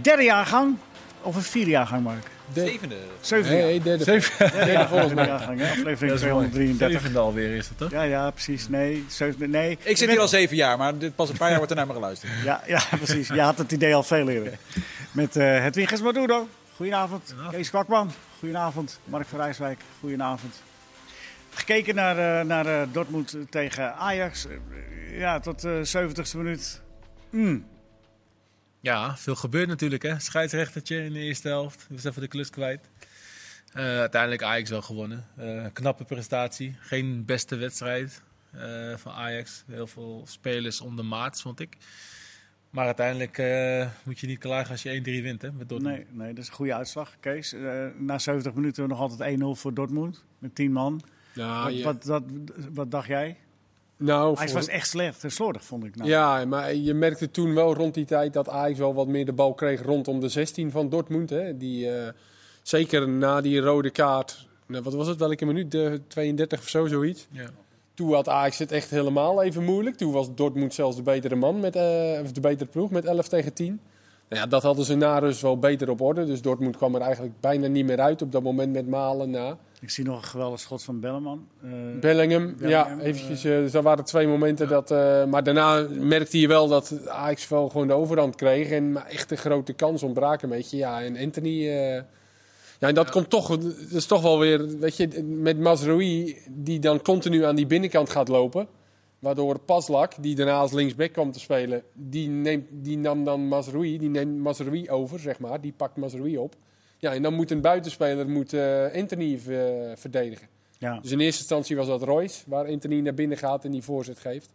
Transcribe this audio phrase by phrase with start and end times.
[0.00, 0.76] Derde jaargang
[1.22, 2.30] of een vierde jaargang, Mark?
[2.52, 2.66] De...
[2.66, 2.96] Zevende.
[3.20, 3.56] Zevende.
[3.56, 4.04] Nee, derde.
[4.04, 4.52] Zevende.
[4.64, 5.26] Derde volgens mij.
[5.26, 5.70] Jaargang, hè?
[5.70, 7.00] Aflevering 233.
[7.00, 7.90] Zevende alweer is het, toch?
[7.90, 8.68] Ja, ja, precies.
[8.68, 9.78] Nee, zevende, nee.
[9.82, 11.86] Ik zit hier al zeven jaar, maar dit pas een paar jaar wordt er naar
[11.86, 12.32] me geluisterd.
[12.44, 13.28] Ja, ja, precies.
[13.28, 14.58] Je had het idee al veel eerder.
[15.12, 16.48] Met uh, Hedwiges Maduro.
[16.76, 17.34] Goedenavond.
[17.50, 18.10] Kees Kwakman.
[18.38, 19.00] Goedenavond.
[19.04, 19.80] Mark van Rijswijk.
[20.00, 20.62] Goedenavond.
[21.50, 24.46] Gekeken naar, uh, naar uh, Dortmund tegen Ajax.
[25.12, 26.80] ja, tot de 70ste minuut.
[27.30, 27.64] Mm.
[28.82, 30.02] Ja, veel gebeurt natuurlijk.
[30.02, 30.18] Hè?
[30.18, 31.86] Scheidsrechtertje in de eerste helft.
[31.90, 32.88] Was even de klus kwijt.
[33.76, 35.24] Uh, uiteindelijk Ajax wel gewonnen.
[35.38, 36.76] Uh, knappe prestatie.
[36.78, 38.22] Geen beste wedstrijd
[38.54, 39.64] uh, van Ajax.
[39.66, 41.76] Heel veel spelers om de maat, vond ik.
[42.70, 43.36] Maar uiteindelijk
[44.04, 45.96] moet je niet klagen als je 1-3 wint hè, met Dortmund.
[45.96, 47.54] Nee, nee, dat is een goede uitslag, Kees.
[47.98, 51.02] na 70 minuten nog altijd 1-0 voor Dortmund met 10 man.
[51.32, 52.22] Ja, wat, wat, wat,
[52.72, 53.36] wat dacht jij?
[54.02, 55.96] Nou, Ajax was echt slecht en slordig, vond ik.
[55.96, 56.10] Nou.
[56.10, 59.32] Ja, maar je merkte toen wel rond die tijd dat Ajax wel wat meer de
[59.32, 61.30] bal kreeg rondom de 16 van Dortmund.
[61.30, 61.56] Hè.
[61.56, 62.08] Die, uh,
[62.62, 65.70] zeker na die rode kaart, nou, wat was het, welke minuut?
[65.70, 67.26] De 32 of zo, zoiets.
[67.30, 67.50] Ja.
[67.94, 69.96] Toen had Ajax het echt helemaal even moeilijk.
[69.96, 71.82] Toen was Dortmund zelfs de betere man, met, uh,
[72.22, 73.80] of de betere ploeg, met 11 tegen 10.
[74.28, 76.24] Nou ja, dat hadden ze na rust wel beter op orde.
[76.24, 79.58] Dus Dortmund kwam er eigenlijk bijna niet meer uit op dat moment met Malen na.
[79.82, 81.48] Ik zie nog een geweldig schot van Belleman.
[81.64, 83.44] Uh, Bellingham, ja, eventjes.
[83.44, 84.90] Uh, dus dat waren twee momenten dat...
[84.90, 88.70] Uh, maar daarna merkte je wel dat Ajax wel gewoon de overhand kreeg.
[88.70, 90.76] En maar echt een grote kans ontbraken een beetje.
[90.76, 91.62] Ja, en Anthony...
[91.62, 92.04] ja,
[92.78, 93.58] en dat komt toch...
[93.58, 94.78] Dat is toch wel weer...
[94.78, 98.68] Weet je, met Mazraoui, die dan continu aan die binnenkant gaat lopen...
[99.18, 103.98] Waardoor Paslak, die daarna als linksback kwam te spelen, die, neemt, die nam dan Mazraoui,
[103.98, 105.60] die neemt Mazraoui over, zeg maar.
[105.60, 106.54] Die pakt Mazraoui op.
[107.02, 109.60] Ja, en dan moet een buitenspeler moet, uh, Anthony uh,
[109.94, 110.48] verdedigen.
[110.78, 110.98] Ja.
[111.00, 114.18] Dus in eerste instantie was dat Royce, waar Anthony naar binnen gaat en die voorzet
[114.18, 114.50] geeft.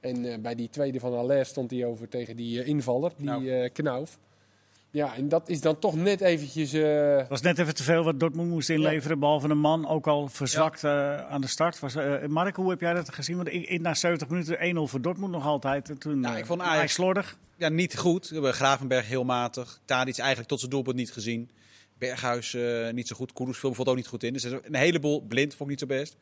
[0.00, 3.68] En uh, bij die tweede van Allaire stond hij over tegen die invaller, die nou.
[3.68, 4.18] Knauf.
[4.90, 6.72] Ja, en dat is dan toch net eventjes...
[6.72, 9.20] Het was net even te veel wat Dortmund moest inleveren, ja.
[9.20, 11.24] behalve een man, ook al verzwakt ja.
[11.24, 11.78] aan de start.
[11.78, 11.94] Was,
[12.28, 13.36] Mark, hoe heb jij dat gezien?
[13.36, 15.90] Want in, in na 70 minuten 1-0 voor Dortmund nog altijd.
[15.90, 17.38] En toen ja, ik vond Ajax slordig.
[17.56, 18.28] Ja, niet goed.
[18.28, 19.80] We hebben Gravenberg heel matig.
[19.84, 21.50] Tadic eigenlijk tot zijn doelpunt niet gezien.
[22.00, 23.32] Berghuis uh, niet zo goed.
[23.32, 24.32] Koeders viel bijvoorbeeld ook niet goed in.
[24.32, 26.16] Dus een heleboel blind vond ik niet zo best.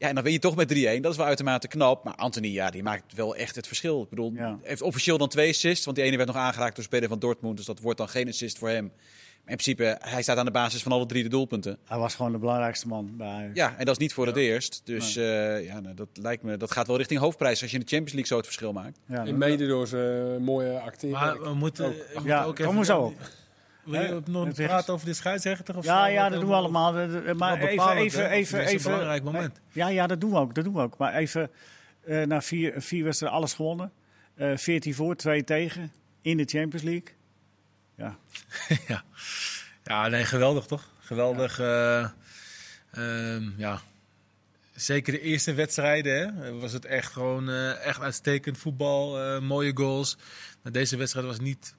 [0.00, 1.00] Ja, en dan win je toch met 3-1.
[1.00, 2.04] Dat is wel uitermate knap.
[2.04, 4.02] Maar Anthony, ja, die maakt wel echt het verschil.
[4.02, 4.58] Ik bedoel, ja.
[4.62, 5.84] heeft officieel dan twee assists.
[5.84, 7.56] Want die ene werd nog aangeraakt door speler van Dortmund.
[7.56, 8.84] Dus dat wordt dan geen assist voor hem.
[8.84, 11.78] Maar in principe, hij staat aan de basis van alle drie de doelpunten.
[11.84, 14.30] Hij was gewoon de belangrijkste man bij Ja, en dat is niet voor ja.
[14.30, 14.80] het eerst.
[14.84, 15.60] Dus nee.
[15.60, 17.88] uh, ja, nou, dat lijkt me, dat gaat wel richting hoofdprijs als je in de
[17.88, 18.98] Champions League zo het verschil maakt.
[19.06, 21.20] Ja, en mede door zijn uh, mooie acteren.
[21.20, 22.84] Maar we moeten ook, ja, ook even...
[22.84, 23.14] zo op.
[23.90, 25.76] Wil je nog praten over de scheidsrechter?
[25.76, 26.92] Of ja, ja, dat doen we allemaal.
[27.36, 28.74] Maar even, even, even, even.
[28.74, 29.60] een belangrijk moment.
[29.72, 30.54] Ja, ja, dat doen we ook.
[30.54, 30.96] Dat doen we ook.
[30.96, 31.50] Maar even,
[32.04, 33.92] uh, na vier, vier wedstrijden alles gewonnen.
[34.36, 35.92] Uh, 14 voor, 2 tegen.
[36.22, 37.08] In de Champions League.
[37.96, 38.16] Ja.
[38.88, 39.04] ja.
[39.84, 40.90] ja, nee, geweldig toch?
[40.98, 41.58] Geweldig.
[41.58, 42.14] Ja.
[42.96, 43.80] Uh, um, ja.
[44.74, 49.34] Zeker de eerste wedstrijden hè, was het echt gewoon uh, echt uitstekend voetbal.
[49.34, 50.16] Uh, mooie goals.
[50.62, 51.74] Maar deze wedstrijd was niet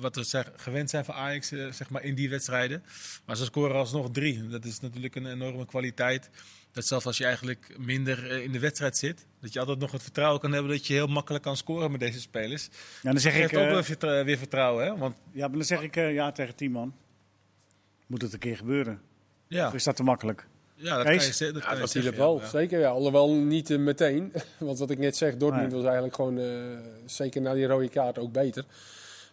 [0.00, 2.84] wat we zeg, gewend zijn van Ajax uh, zeg maar in die wedstrijden.
[3.24, 4.48] Maar ze scoren alsnog drie.
[4.48, 6.30] Dat is natuurlijk een enorme kwaliteit.
[6.72, 9.92] Dat zelfs als je eigenlijk minder uh, in de wedstrijd zit, dat je altijd nog
[9.92, 12.68] het vertrouwen kan hebben dat je heel makkelijk kan scoren met deze spelers.
[13.02, 14.96] Ja, dan zeg ik ook weer, weer vertrouwen, hè?
[14.96, 16.94] Want ja, maar dan zeg ik ja tegen tien man.
[18.06, 19.00] Moet het een keer gebeuren?
[19.48, 19.66] Ja.
[19.66, 20.46] Of is dat te makkelijk?
[20.74, 21.36] Ja, dat Kees?
[21.36, 22.46] kan je, dat ja, kan dat je zeggen, wel, ja.
[22.46, 22.80] zeker.
[22.80, 22.88] Ja.
[22.88, 24.32] Alhoewel niet uh, meteen.
[24.58, 25.76] Want wat ik net zeg, Dortmund nee.
[25.76, 28.64] was eigenlijk gewoon, uh, zeker na die rode kaart, ook beter.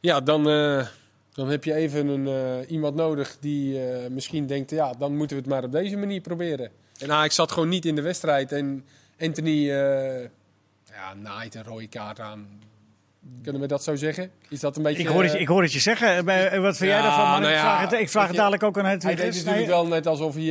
[0.01, 0.85] Ja, dan, uh,
[1.33, 5.35] dan heb je even een, uh, iemand nodig die uh, misschien denkt, ja, dan moeten
[5.35, 6.71] we het maar op deze manier proberen.
[6.99, 8.85] En Ajax zat gewoon niet in de wedstrijd en
[9.19, 12.47] Anthony ja, naait een rode kaart aan.
[13.43, 14.31] Kunnen we dat zo zeggen?
[14.49, 15.01] Is dat een beetje...
[15.01, 16.25] Ik hoor het, je, ik hoor het je zeggen.
[16.61, 17.29] Wat vind ja, jij daarvan?
[17.29, 19.67] Maar nou ik vraag het, ik vraag het dadelijk ook aan het Hij deed natuurlijk
[19.67, 20.45] wel net alsof hij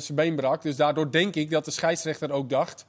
[0.00, 0.62] zijn been brak.
[0.62, 2.86] Dus daardoor denk ik dat de scheidsrechter ook dacht...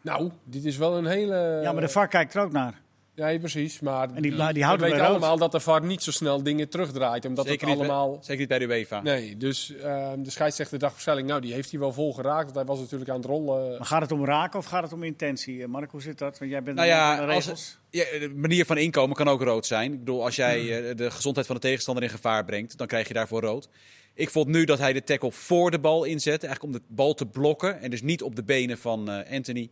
[0.00, 1.60] Nou, dit is wel een hele...
[1.62, 2.80] Ja, maar de VAR kijkt er ook naar.
[3.14, 3.80] Ja, precies.
[3.80, 6.68] Maar en die, die, die we weten allemaal dat de VAR niet zo snel dingen
[6.68, 7.24] terugdraait.
[7.24, 8.12] Omdat zeker het allemaal...
[8.12, 9.02] Niet, zeker niet bij de UEFA.
[9.02, 11.28] Nee, dus uh, de scheidsrechter dacht waarschijnlijk...
[11.28, 12.44] Nou, die heeft hij wel vol geraakt.
[12.44, 13.70] Want hij was natuurlijk aan het rollen.
[13.78, 15.66] Maar gaat het om raken of gaat het om intentie?
[15.66, 16.38] Mark, hoe zit dat?
[16.38, 17.50] Want jij bent nou ja, de regels.
[17.50, 19.92] Als, ja, de manier van inkomen kan ook rood zijn.
[19.92, 22.78] Ik bedoel, als jij uh, de gezondheid van de tegenstander in gevaar brengt...
[22.78, 23.68] dan krijg je daarvoor rood.
[24.14, 26.46] Ik vond nu dat hij de tackle voor de bal inzette.
[26.46, 27.80] Eigenlijk om de bal te blokken.
[27.80, 29.70] En dus niet op de benen van uh, Anthony...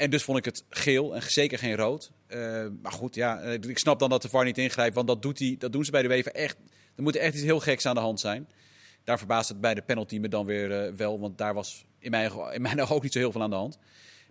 [0.00, 2.12] En dus vond ik het geel en zeker geen rood.
[2.28, 4.94] Uh, maar goed, ja, ik snap dan dat de VAR niet ingrijpt.
[4.94, 6.56] Want dat, doet hij, dat doen ze bij de UEFA echt.
[6.96, 8.48] Er moet echt iets heel geks aan de hand zijn.
[9.04, 11.20] Daar verbaast het bij de penalty me dan weer uh, wel.
[11.20, 13.56] Want daar was in mijn, in mijn ogen ook niet zo heel veel aan de
[13.56, 13.78] hand.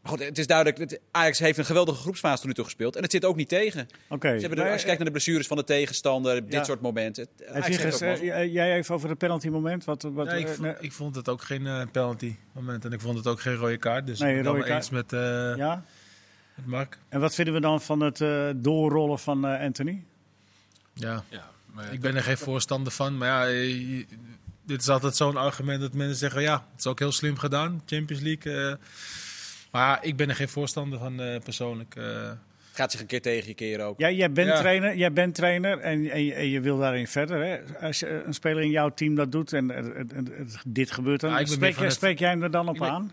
[0.01, 2.95] Maar goed, het is duidelijk, het- Ajax heeft een geweldige groepsfase tot nu toe gespeeld.
[2.95, 3.87] En het zit ook niet tegen.
[4.09, 4.27] Oké.
[4.33, 6.63] Ze hebben de- als je kijkt naar de blessures van de tegenstander, dit Ja.
[6.63, 7.27] soort momenten.
[7.37, 9.83] Heb je eh, jij even over het penalty moment.
[9.85, 12.85] Wat, wat, Ja, ik, eh, vond, nee, ik vond het ook geen eh, penalty moment.
[12.85, 14.05] En ik vond het ook geen rode kaart.
[14.07, 15.19] Dus Nee, ik ben het eens met, eh,
[15.55, 15.83] ja?
[16.55, 16.97] met Mark.
[17.09, 20.03] En wat vinden we dan van het eh, doorrollen van eh, Anthony?
[20.93, 21.23] Ja.
[21.29, 23.17] Ja, maar Ik ben er geen voorstander van.
[23.17, 24.05] Maar ja, eh, je-
[24.65, 26.41] dit is altijd zo'n argument dat mensen zeggen...
[26.41, 28.77] ja, het is ook heel slim gedaan, Champions League.
[29.71, 29.79] Eh.
[29.81, 31.95] maar ik ben er geen voorstander van eh, persoonlijk.
[31.95, 32.03] eh.
[32.69, 33.99] Het gaat zich een keer tegen je keren ook.
[33.99, 34.59] Jij, jij, bent, Ja.
[34.59, 37.43] trainer, jij bent trainer en, en, je- en je wil daarin verder.
[37.45, 37.57] Hè?
[37.85, 41.19] Als je, een speler in jouw team dat doet en, en- en- en dit gebeurt,
[41.21, 43.11] dan Ja, spreek, het- spreek jij hem er dan op Ik ben- aan?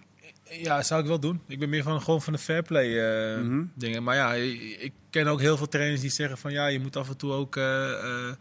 [0.51, 1.41] Ja, zou ik wel doen.
[1.49, 2.99] Ik ben meer van gewoon van de fair play
[3.35, 3.63] eh, Mhm.
[3.75, 4.03] dingen.
[4.03, 6.97] Maar ja, ik, ik ken ook heel veel trainers die zeggen van ja, je moet
[6.97, 8.33] af en toe ook eh, eh,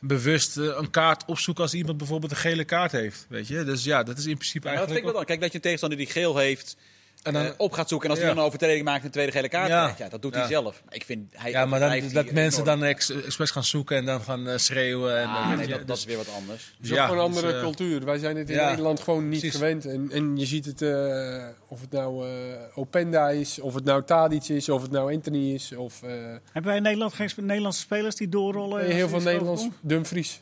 [0.00, 3.26] bewust eh, een kaart opzoeken als iemand bijvoorbeeld een gele kaart heeft.
[3.28, 3.64] Weet je?
[3.64, 4.98] Dus ja, dat is in principe Ja, dat vind eigenlijk.
[4.98, 5.24] ik wel dan.
[5.24, 6.76] Kijk, dat je een tegenstander die geel heeft,
[7.22, 8.06] En dan, eh, op gaat zoeken.
[8.08, 8.26] En als Ja.
[8.26, 9.80] hij dan een overtreding maakt en een tweede gele kaart Ja.
[9.82, 10.82] krijgt, ja, dat doet hij zelf.
[10.88, 12.80] Ik vind, hij ja, maar dan, dat mensen enorm.
[12.80, 15.18] dan ex, expres gaan zoeken en dan gaan eh, schreeuwen.
[15.20, 16.74] En, Ah, dan- nee, ja, dat, dat dus- is weer wat anders.
[16.76, 18.04] Het is ook een dus, andere eh, cultuur.
[18.04, 19.58] Wij zijn het in ja, Nederland gewoon niet precies.
[19.58, 19.86] gewend.
[19.86, 22.32] En, en je ziet het, eh, of het nou eh,
[22.74, 25.72] Openda is, of het nou Tadic is, of het nou Anthony is.
[25.72, 26.10] Of eh,
[26.44, 28.84] Hebben wij in Nederland geen Nederlandse spelers die doorrollen?
[28.86, 29.60] heel veel Nederlands.
[29.62, 29.88] overkomt?
[29.90, 30.40] Dumfries.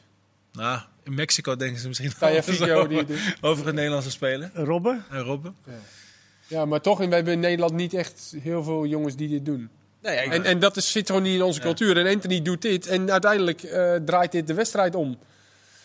[0.52, 2.38] Nou, in Mexico denken ze misschien Taya
[2.74, 3.04] over, die
[3.40, 4.50] over een Nederlandse speler.
[4.54, 5.04] Robben?
[5.10, 5.54] En Robben.
[5.66, 5.72] Ja,
[6.66, 9.68] maar toch, we hebben in Nederland niet echt heel veel jongens die dit doen.
[10.02, 11.64] Nee, ja, En, en dat is, zit gewoon niet in onze Ja.
[11.64, 11.96] cultuur.
[11.98, 12.86] En Anthony doet dit.
[12.86, 15.16] En uiteindelijk eh, draait dit de wedstrijd om.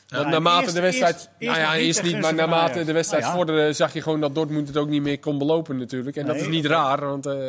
[0.07, 1.15] Want Ja, naarmate eerst- de wedstrijd.
[1.15, 3.43] eerst- nou ja, eerst niet, maar naarmate de wedstrijd Nou ja.
[3.43, 6.15] vorderde, zag je gewoon dat Dortmund het ook niet meer kon belopen, natuurlijk.
[6.15, 6.99] En dat is niet raar.
[7.05, 7.47] Want, eh,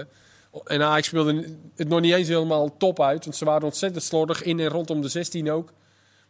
[0.64, 1.44] en Ajax speelde
[1.76, 3.24] het nog niet eens helemaal top uit.
[3.24, 5.72] Want ze waren ontzettend slordig in en rondom de 16 ook.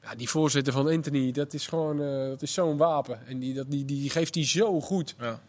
[0.02, 3.18] Ja, die voorzitter van Anthony, dat is gewoon eh, dat is zo'n wapen.
[3.26, 5.14] En die, dat, die, die geeft hij zo goed.
[5.20, 5.40] Ja.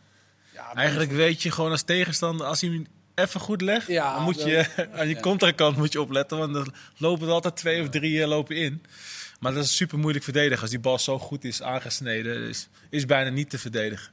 [0.54, 4.24] Ja, Eigenlijk weet je gewoon als tegenstander, als hij hem even goed legt, Ja, dan
[4.24, 4.66] moet je
[4.98, 6.38] aan die contrakant moet je opletten.
[6.38, 6.68] Want er
[6.98, 8.84] lopen er altijd twee of drie eh, lopen in.
[9.40, 10.62] Maar dat is super moeilijk verdedigen.
[10.62, 14.12] Als die bal zo goed is aangesneden, is, is bijna niet te verdedigen.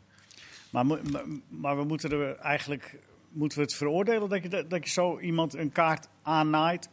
[0.71, 0.85] Maar,
[1.49, 2.99] maar we moeten er eigenlijk
[3.33, 6.89] moeten we het veroordelen dat je, dat je zo iemand een kaart aannaait?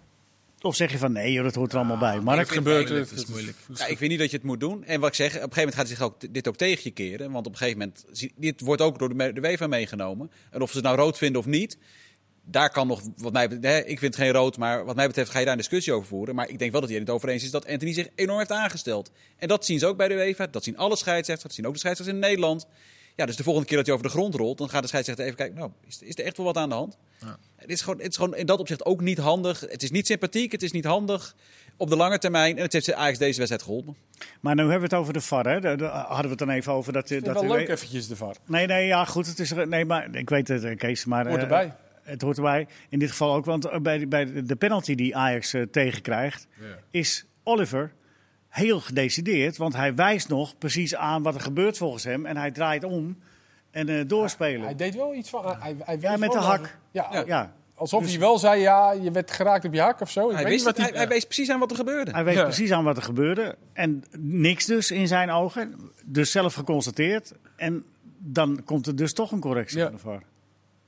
[0.61, 2.19] Of zeg je van nee, joh, dat hoort er allemaal bij.
[2.19, 2.89] Maar ik het gebeurt.
[2.89, 3.57] het- is moeilijk.
[3.75, 4.83] Ja, ik vind niet dat je het moet doen.
[4.83, 6.91] En wat ik zeg, op een gegeven moment gaat zich ook, dit ook tegen je
[6.91, 7.31] keren.
[7.31, 8.05] Want op een gegeven moment,
[8.35, 10.31] dit wordt ook door de, de UEFA meegenomen.
[10.51, 11.77] En of ze het nou rood vinden of niet,
[12.43, 15.07] daar kan nog, wat mij betreft, hè, ik vind het geen rood, maar wat mij
[15.07, 16.35] betreft ga je daar een discussie over voeren.
[16.35, 18.51] Maar ik denk wel dat hij het over eens is dat Anthony zich enorm heeft
[18.51, 19.11] aangesteld.
[19.37, 21.73] En dat zien ze ook bij de UEFA, dat zien alle scheidsrechters, dat zien ook
[21.73, 22.67] de scheidsrechters in Nederland.
[23.15, 25.25] Ja, dus de volgende keer dat hij over de grond rolt, dan gaat de scheidsrechter
[25.25, 26.97] even kijken, nou, is, is er echt wel wat aan de hand?
[27.19, 27.37] Ja.
[27.57, 29.59] Het, is gewoon, het is gewoon in dat opzicht ook niet handig.
[29.59, 31.35] Het is niet sympathiek, het is niet handig
[31.77, 32.57] op de lange termijn.
[32.57, 33.95] En het heeft Ajax deze wedstrijd geholpen.
[34.41, 35.47] Maar nu hebben we het over de VAR.
[35.47, 35.59] Hè?
[35.59, 36.93] Daar hadden we het dan even over.
[36.93, 38.35] Dat, Ik vind dat het u wel leuk weet- eventjes de VAR.
[38.45, 39.27] Nee, nee, ja, goed.
[39.27, 41.05] Het is, er- nee, maar ik weet het, Kees.
[41.05, 41.73] Maar, Hoort eh, erbij.
[42.03, 42.67] Het hoort erbij.
[42.89, 46.47] In dit geval ook, want eh, bij, de- bij de penalty die Ajax eh, tegenkrijgt,
[46.91, 47.93] is Oliver
[48.47, 49.57] heel gedecideerd.
[49.57, 52.25] Want hij wijst nog precies aan wat er gebeurt volgens hem.
[52.25, 53.17] En hij draait om
[53.77, 54.61] en eh, doorspelen.
[54.61, 55.45] Hij deed wel iets van.
[55.59, 56.77] Hij, hij Ja, met de hak.
[56.91, 57.53] Ja, Ja.
[57.75, 60.29] alsof Dus- hij wel zei, ja, je werd geraakt op je hak of zo.
[60.29, 62.11] Ik Hij, weet wist wat het, hij, hij wees precies aan wat er gebeurde.
[62.11, 62.43] hij weet Ja.
[62.43, 63.55] precies aan wat er gebeurde.
[63.73, 65.75] En niks dus in zijn ogen.
[66.05, 67.33] Dus zelf geconstateerd.
[67.55, 67.85] En
[68.17, 69.83] dan komt er dus toch een correctie Ja.
[69.85, 70.21] van de VAR.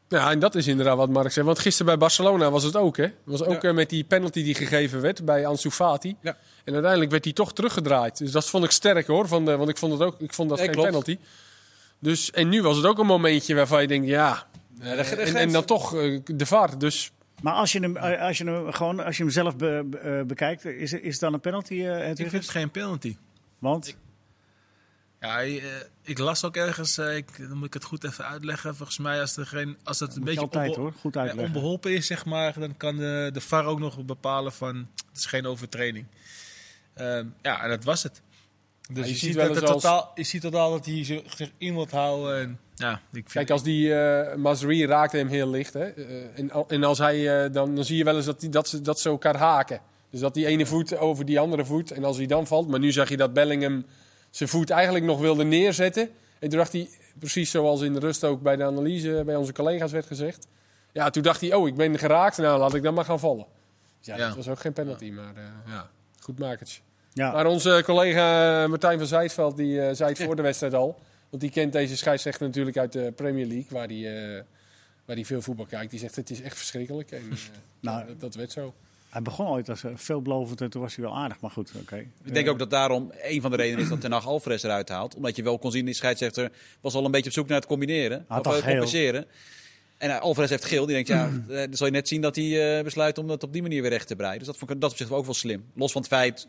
[0.07, 1.45] Ja, en dat is inderdaad wat Mark zei.
[1.45, 3.07] Want gisteren bij Barcelona was het ook, hè?
[3.23, 3.69] was ook Ja.
[3.69, 6.15] eh, met die penalty die gegeven werd bij Ansu Fati.
[6.21, 6.37] Ja.
[6.63, 8.17] En uiteindelijk werd die toch teruggedraaid.
[8.17, 9.27] Dus dat vond ik sterk hoor.
[9.27, 10.89] Van de, want ik vond, het ook, ik vond dat Nee, geen klopt.
[10.89, 11.17] penalty.
[11.99, 14.47] Dus, en nu was het ook een momentje waarvan je denkt, ja.
[14.81, 16.77] Ja, de- de en, dan toch eh, de VAR.
[16.79, 19.83] Dus Maar als je hem, eh, als je hem, gewoon, als je hem zelf be-
[19.85, 21.73] be- eh, bekijkt, is, is het dan een penalty?
[21.85, 23.15] eh, Ik vind het geen penalty.
[23.59, 23.95] Want?
[25.19, 25.63] Ja, eh,
[26.03, 28.75] ik las ook ergens, ik, dan moet ik het goed even uitleggen.
[28.75, 31.45] Volgens mij, als, er geen, als het een beetje altijd onbe- hoor, goed ja, uitleggen.
[31.55, 34.75] onbeholpen is, zeg maar, dan kan de, de VAR ook nog bepalen van
[35.09, 36.05] het is geen overtreding.
[36.93, 38.21] Ehm, ja, en dat was het.
[38.93, 40.85] Dus je je, ziet ziet wel dat het eens als- totaal, je ziet totaal dat
[40.85, 42.39] hij zich in wil houden.
[42.41, 45.73] En, ja, ik vind, kijk, als die eh Mazri raakte hem heel licht.
[45.73, 45.85] Hè?
[45.89, 48.67] Eh, en, en als hij, eh, dan, dan zie je wel eens dat, die, dat,
[48.67, 49.81] ze, dat ze elkaar haken.
[50.09, 51.91] Dus dat die ene voet over die andere voet.
[51.91, 52.67] En als hij dan valt.
[52.67, 53.85] Maar nu zag je dat Bellingham
[54.29, 56.09] zijn voet eigenlijk nog wilde neerzetten.
[56.39, 59.53] En toen dacht hij, precies zoals in de rust ook bij de analyse bij onze
[59.53, 60.47] collega's werd gezegd.
[60.93, 62.37] Ja, toen dacht hij, oh, ik ben geraakt.
[62.37, 63.45] Nou, laat ik dan maar gaan vallen.
[63.97, 64.27] Dus ja, Ja.
[64.27, 65.11] dat was ook geen penalty.
[65.11, 66.79] Maar eh, ja, goed makertje.
[67.13, 67.31] Ja.
[67.31, 70.99] Maar onze collega Martijn van Zijtveld die eh, zei het voor de wedstrijd al.
[71.29, 74.43] Want die kent deze scheidsrechter natuurlijk uit de Premier League, waar hij, eh,
[75.05, 75.91] waar hij veel voetbal kijkt.
[75.91, 77.11] Die zegt het is echt verschrikkelijk.
[77.11, 77.37] En, eh,
[77.79, 78.73] Nou, dat, dat werd zo.
[79.09, 81.39] Hij begon ooit als veelbelovend en toen was hij wel aardig.
[81.39, 82.05] Maar goed, oké.
[82.23, 84.89] Ik denk ook dat daarom een van de redenen is dat Ten Hag Alvarez eruit
[84.89, 85.15] haalt.
[85.15, 86.51] Omdat je wel kon zien, die scheidsrechter
[86.81, 88.25] was al een beetje op zoek naar het combineren.
[88.27, 89.25] Had of compenseren.
[89.97, 90.85] En Alvarez heeft geel.
[90.85, 93.53] Die denkt, ja, dan zal je net zien dat hij eh, besluit om dat op
[93.53, 94.39] die manier weer recht te breiden.
[94.39, 95.65] Dus dat vond ik dat op zich ook wel slim.
[95.73, 96.47] Los van het feit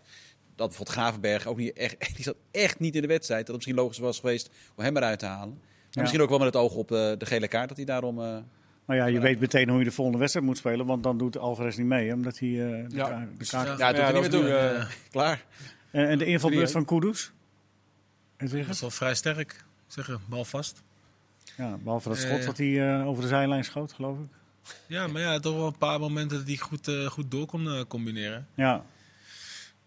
[0.61, 3.41] dat bijvoorbeeld Gravenberg ook niet echt, die zat echt niet in de wedstrijd.
[3.47, 5.49] Dat het misschien logisch was geweest om hem eruit te halen.
[5.59, 6.01] Maar Ja.
[6.01, 8.21] misschien ook wel met het oog op de, de gele kaart, dat hij daarom...
[8.23, 8.37] eh,
[8.85, 10.87] Maar ja, je weet meteen hoe je de volgende wedstrijd moet spelen.
[10.87, 12.13] Want dan doet Alvarez niet mee.
[12.13, 13.09] Omdat hij eh, de, Ja.
[13.09, 13.79] ka- de Dus, kaart...
[13.79, 13.89] ja.
[13.89, 15.45] ja, dat doet hij niet dat meer eh, Klaar.
[15.91, 17.23] En, en de invalbeurt van Kudus?
[17.23, 17.33] Het
[18.37, 18.69] Dat weer?
[18.69, 19.65] is wel vrij sterk.
[19.87, 20.83] Zeggen, bal vast.
[21.57, 22.47] Ja, behalve dat schot Eh.
[22.47, 24.25] wat hij eh, over de zijlijn schoot, geloof ik.
[24.87, 27.67] Ja, maar ja, toch wel een paar momenten dat hij goed, eh, goed door kon
[27.69, 28.47] eh, combineren.
[28.55, 28.85] Ja,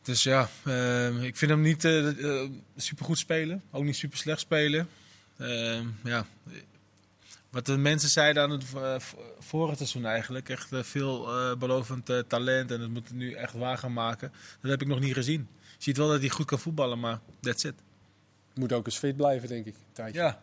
[0.04, 3.62] Dus ja, eh, ik vind hem niet super supergoed spelen.
[3.72, 4.88] Ook niet super slecht spelen.
[5.38, 6.26] Eh, ja.
[7.50, 8.96] Wat de mensen zeiden aan het eh,
[9.40, 10.50] vorige seizoen eigenlijk.
[10.50, 12.72] Echt eh, veel eh, belovend eh, talent.
[12.72, 14.32] En dat moet het nu echt waar gaan maken.
[14.62, 15.48] Dat heb ik nog niet gezien.
[15.62, 17.74] Je ziet wel dat hij goed kan voetballen, maar that's it.
[18.56, 19.76] Moet ook eens fit blijven, denk ik.
[19.92, 20.20] Tijdje.
[20.20, 20.42] Ja.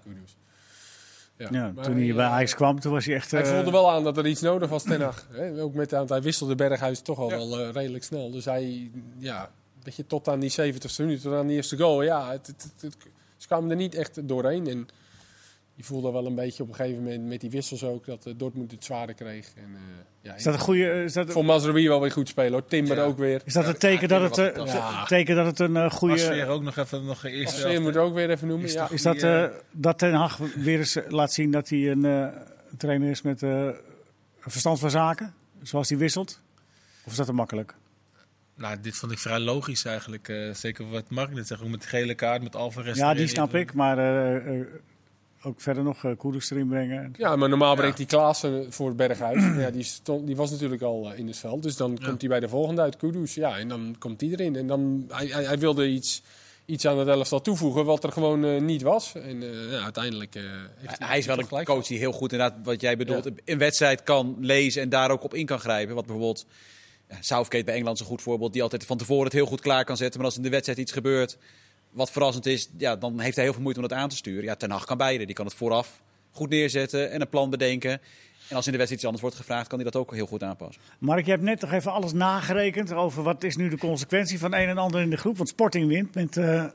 [1.51, 3.31] Ja, toen hij bij eh, Ajax kwam, toen was hij echt...
[3.31, 5.27] Hij eh, voelde wel aan dat er iets nodig was ten Hag.
[5.33, 5.63] hè.
[5.63, 7.37] Ook met, want hij wisselde Berghuis toch al Ja.
[7.37, 8.31] wel eh, redelijk snel.
[8.31, 9.51] Dus hij, ja,
[9.83, 12.03] weet je, tot aan die 70ste minuut, tot aan die eerste goal.
[12.03, 12.97] Ja, het, het, het- het-
[13.37, 14.67] ze kwamen er niet echt doorheen.
[14.67, 14.89] En
[15.81, 18.33] je voelde wel een beetje op een gegeven moment met die wissels ook dat eh,
[18.37, 19.47] Dortmund het zwaarder kreeg.
[19.57, 19.81] En, eh,
[20.21, 21.03] ja, Is dat een goede...
[21.03, 22.65] Is dat, voor Mazraoui wel weer goed spelen hoor.
[22.67, 23.03] Timber Ja.
[23.03, 23.43] ook weer.
[23.45, 26.19] is dat een Ja, teken dat het, eh, teken dat het een eh, Goeie...
[26.27, 26.47] goede...
[26.47, 28.67] ook nog even nog een eerste Afzeer moet ook weer even noemen.
[28.67, 31.91] Is Is dat, eh, eh, dat Ten Hag weer eens eh, laat zien dat hij
[31.91, 32.27] een eh,
[32.77, 33.69] trainer is met eh,
[34.41, 35.35] verstand van zaken?
[35.63, 36.41] Zoals hij wisselt?
[37.05, 37.75] Of is dat te makkelijk?
[38.55, 40.29] Nou, dit vond ik vrij logisch eigenlijk.
[40.29, 42.97] eh, zeker wat Mark net zegt, ook met de gele kaart, met Alvarez.
[42.99, 43.75] Ja, die snap ik.
[43.75, 44.67] Maar eh, eh,
[45.43, 47.15] ook verder nog uh, Kudus erin brengen.
[47.19, 49.43] Ja, maar normaal brengt hij Klaassen voor Berghuis.
[49.59, 51.63] ja, die, stond, die was natuurlijk al eh, in het veld.
[51.63, 52.07] Dus dan Ja.
[52.07, 53.35] komt hij bij de volgende uit, Kudus.
[53.35, 54.57] Ja, en dan komt hij erin.
[54.57, 56.23] En dan, hij, hij, hij wilde iets,
[56.67, 59.15] iets aan het elftal toevoegen wat er gewoon eh, niet was.
[59.15, 60.43] En eh, ja, uiteindelijk eh,
[60.77, 63.59] heeft Hij is wel een gelijk coach die heel goed, inderdaad, wat jij bedoelt, een
[63.59, 65.95] wedstrijd kan lezen en daar ook op in kan grijpen.
[65.95, 66.47] Wat bijvoorbeeld
[67.09, 69.61] ja, Southgate bij Engeland is een goed voorbeeld, die altijd van tevoren het heel goed
[69.61, 70.17] klaar kan zetten.
[70.21, 71.39] Maar als in de wedstrijd iets gebeurt
[71.91, 74.45] wat verrassend is, ja, dan heeft hij heel veel moeite om dat aan te sturen.
[74.45, 75.27] Ja, Ten Hag kan beide.
[75.27, 78.01] Die kan het vooraf goed neerzetten en een plan bedenken.
[78.49, 80.43] En als in de wedstrijd iets anders wordt gevraagd, kan hij dat ook heel goed
[80.43, 80.83] aanpassen.
[80.99, 84.55] Mark, je hebt net toch even alles nagerekend over wat is nu de consequentie van
[84.55, 85.37] een en ander in de groep.
[85.37, 86.65] Want Sporting wint met eh,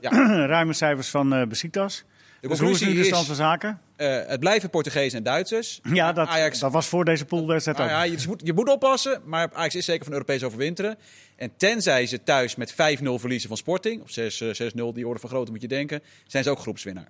[0.54, 2.04] ruime cijfers van eh Besiktas.
[2.40, 3.80] De Dus hoe is de conclusie stand van zaken?
[3.96, 5.80] eh, het blijven Portugezen en Duitsers.
[5.92, 7.96] Ja, dat, Ajax dat was voor deze poolwedstrijd Nou ook.
[7.96, 10.98] ja, je, moet, je moet oppassen, maar Ajax is zeker van Europees overwinteren.
[11.36, 12.74] En tenzij ze thuis met 5-0
[13.14, 16.44] verliezen van Sporting, of 6, eh, 6-0, die orde van grootte moet je denken, zijn
[16.44, 17.08] ze ook groepswinnaar.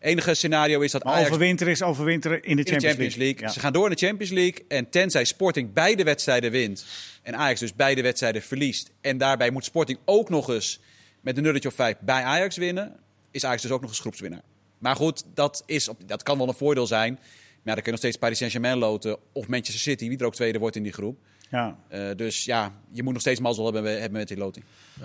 [0.00, 3.40] Enige scenario is dat Maar Ajax overwinteren is overwinteren in de in de Champions, League.
[3.40, 3.48] Ja.
[3.48, 4.64] Ze gaan door in de Champions League.
[4.68, 6.84] En tenzij Sporting beide wedstrijden wint
[7.22, 8.90] en Ajax dus beide wedstrijden verliest.
[9.00, 10.80] En daarbij moet Sporting ook nog eens
[11.20, 12.96] met een nulletje of vijf bij Ajax winnen.
[13.30, 14.42] Is Ajax dus ook nog eens groepswinnaar.
[14.78, 17.12] Maar goed, dat, is, dat kan wel een voordeel zijn.
[17.62, 20.34] Maar dan kun je nog steeds Paris Saint-Germain loten of Manchester City, wie er ook
[20.34, 21.18] tweede wordt in die groep.
[21.50, 21.76] Ja.
[21.88, 24.64] Eh, dus ja, je moet nog steeds mazzel hebben, hebben met die loting.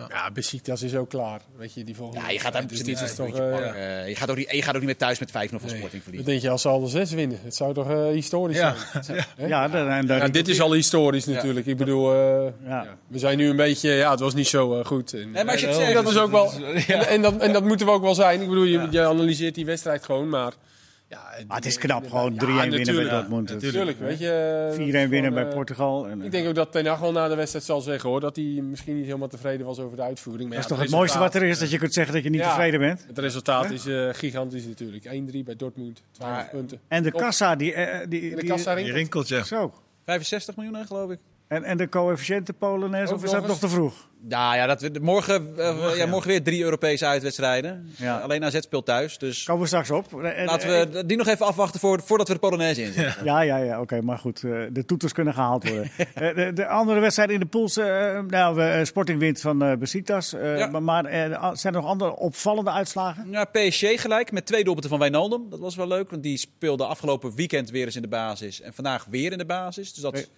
[0.10, 1.42] Ja, Besiktas is ook klaar.
[1.58, 2.68] Weet je, die volgende Ja, je gaat daar.
[2.68, 3.38] Dus is is toch...
[3.38, 4.04] eh, ja.
[4.04, 5.50] je, gaat ook niet, je gaat ook niet meer thuis met 5-0 van Nee.
[5.60, 6.26] Sporting Wat verliezen.
[6.30, 7.40] denk je als ze alle zes winnen?
[7.44, 8.76] Het zou toch eh, historisch Ja.
[9.02, 9.26] zijn?
[9.48, 11.66] Ja, daar- en daar- Ja, dit is al historisch natuurlijk.
[11.66, 12.18] Ik bedoel, eh,
[12.66, 12.84] Ja.
[12.84, 12.98] ja.
[13.08, 13.90] we zijn nu een beetje...
[13.92, 15.14] Ja, het was niet zo eh, goed.
[15.14, 16.52] En, Nee, maar als je het en zegt- dat is ook wel...
[16.62, 16.82] Ja.
[16.88, 18.42] En, en, dat, en dat moeten we ook wel zijn.
[18.42, 20.54] Ik bedoel, je, je analyseert die wedstrijd gewoon, maar...
[21.14, 23.10] Ja, Maar het is knap, gewoon 3-1 Ja, winnen bij natuurlijk.
[23.10, 23.50] Dortmund.
[23.50, 24.68] Ja, Tuurlijk, weet je.
[24.72, 26.08] 4-1 dat is winnen gewoon, bij eh, Portugal.
[26.08, 28.36] En, Ik denk ook dat Ten Hag wel na de wedstrijd zal zeggen hoor, dat
[28.36, 30.50] hij misschien niet helemaal tevreden was over de uitvoering.
[30.50, 32.30] Maar dat is toch het mooiste wat er is, dat je kunt zeggen dat je
[32.30, 32.48] niet Ja.
[32.50, 33.06] tevreden bent.
[33.08, 35.06] Het resultaat is eh, gigantisch natuurlijk.
[35.06, 36.80] 1-3 bij Dortmund, 12 Maar- punten.
[36.88, 37.74] En de kassa, die...
[37.74, 38.98] eh, die, de die- kassa Die ringt.
[38.98, 39.44] rinkelt, ja.
[39.44, 39.74] Zo.
[40.06, 41.20] 65 miljoen, geloof ik.
[41.54, 44.12] En, en de coëfficiënte Polonaise, of is dat nog te vroeg?
[44.28, 47.90] Ja, ja dat, we- morgen, eh, ja, morgen weer drie Europese uitwedstrijden.
[47.98, 48.18] Ja.
[48.20, 49.18] Alleen AZ speelt thuis.
[49.18, 50.24] Dus Komen we straks op.
[50.24, 53.26] En- laten we die nog even afwachten voor, voordat we de Polonaise inzetten.
[53.26, 55.92] Ja, ja, ja, oké, maar goed, eh, de toeters kunnen gehaald worden.
[56.14, 57.76] Eh, de, de andere wedstrijd in de pools,
[58.28, 60.34] nou, we- Sporting wint van Besiktas.
[60.72, 61.04] Maar, maar
[61.58, 63.28] zijn er nog andere opvallende uitslagen?
[63.32, 65.50] Ja, PSG gelijk met twee doelpunten van Wijnaldum.
[65.50, 68.62] Dat was wel leuk, want die speelde afgelopen weekend weer eens in de basis.
[68.62, 69.94] En vandaag weer in de basis.
[69.94, 70.30] Dus dat.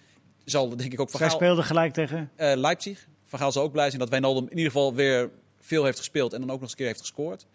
[0.50, 2.30] Zal denk ik ook van Zij Gaal, speelden gelijk tegen...
[2.36, 3.06] eh, Leipzig.
[3.24, 6.32] Van Gaal zal ook blij zijn dat Wijnaldum in ieder geval weer veel heeft gespeeld.
[6.32, 7.46] En dan ook nog eens een keer heeft gescoord.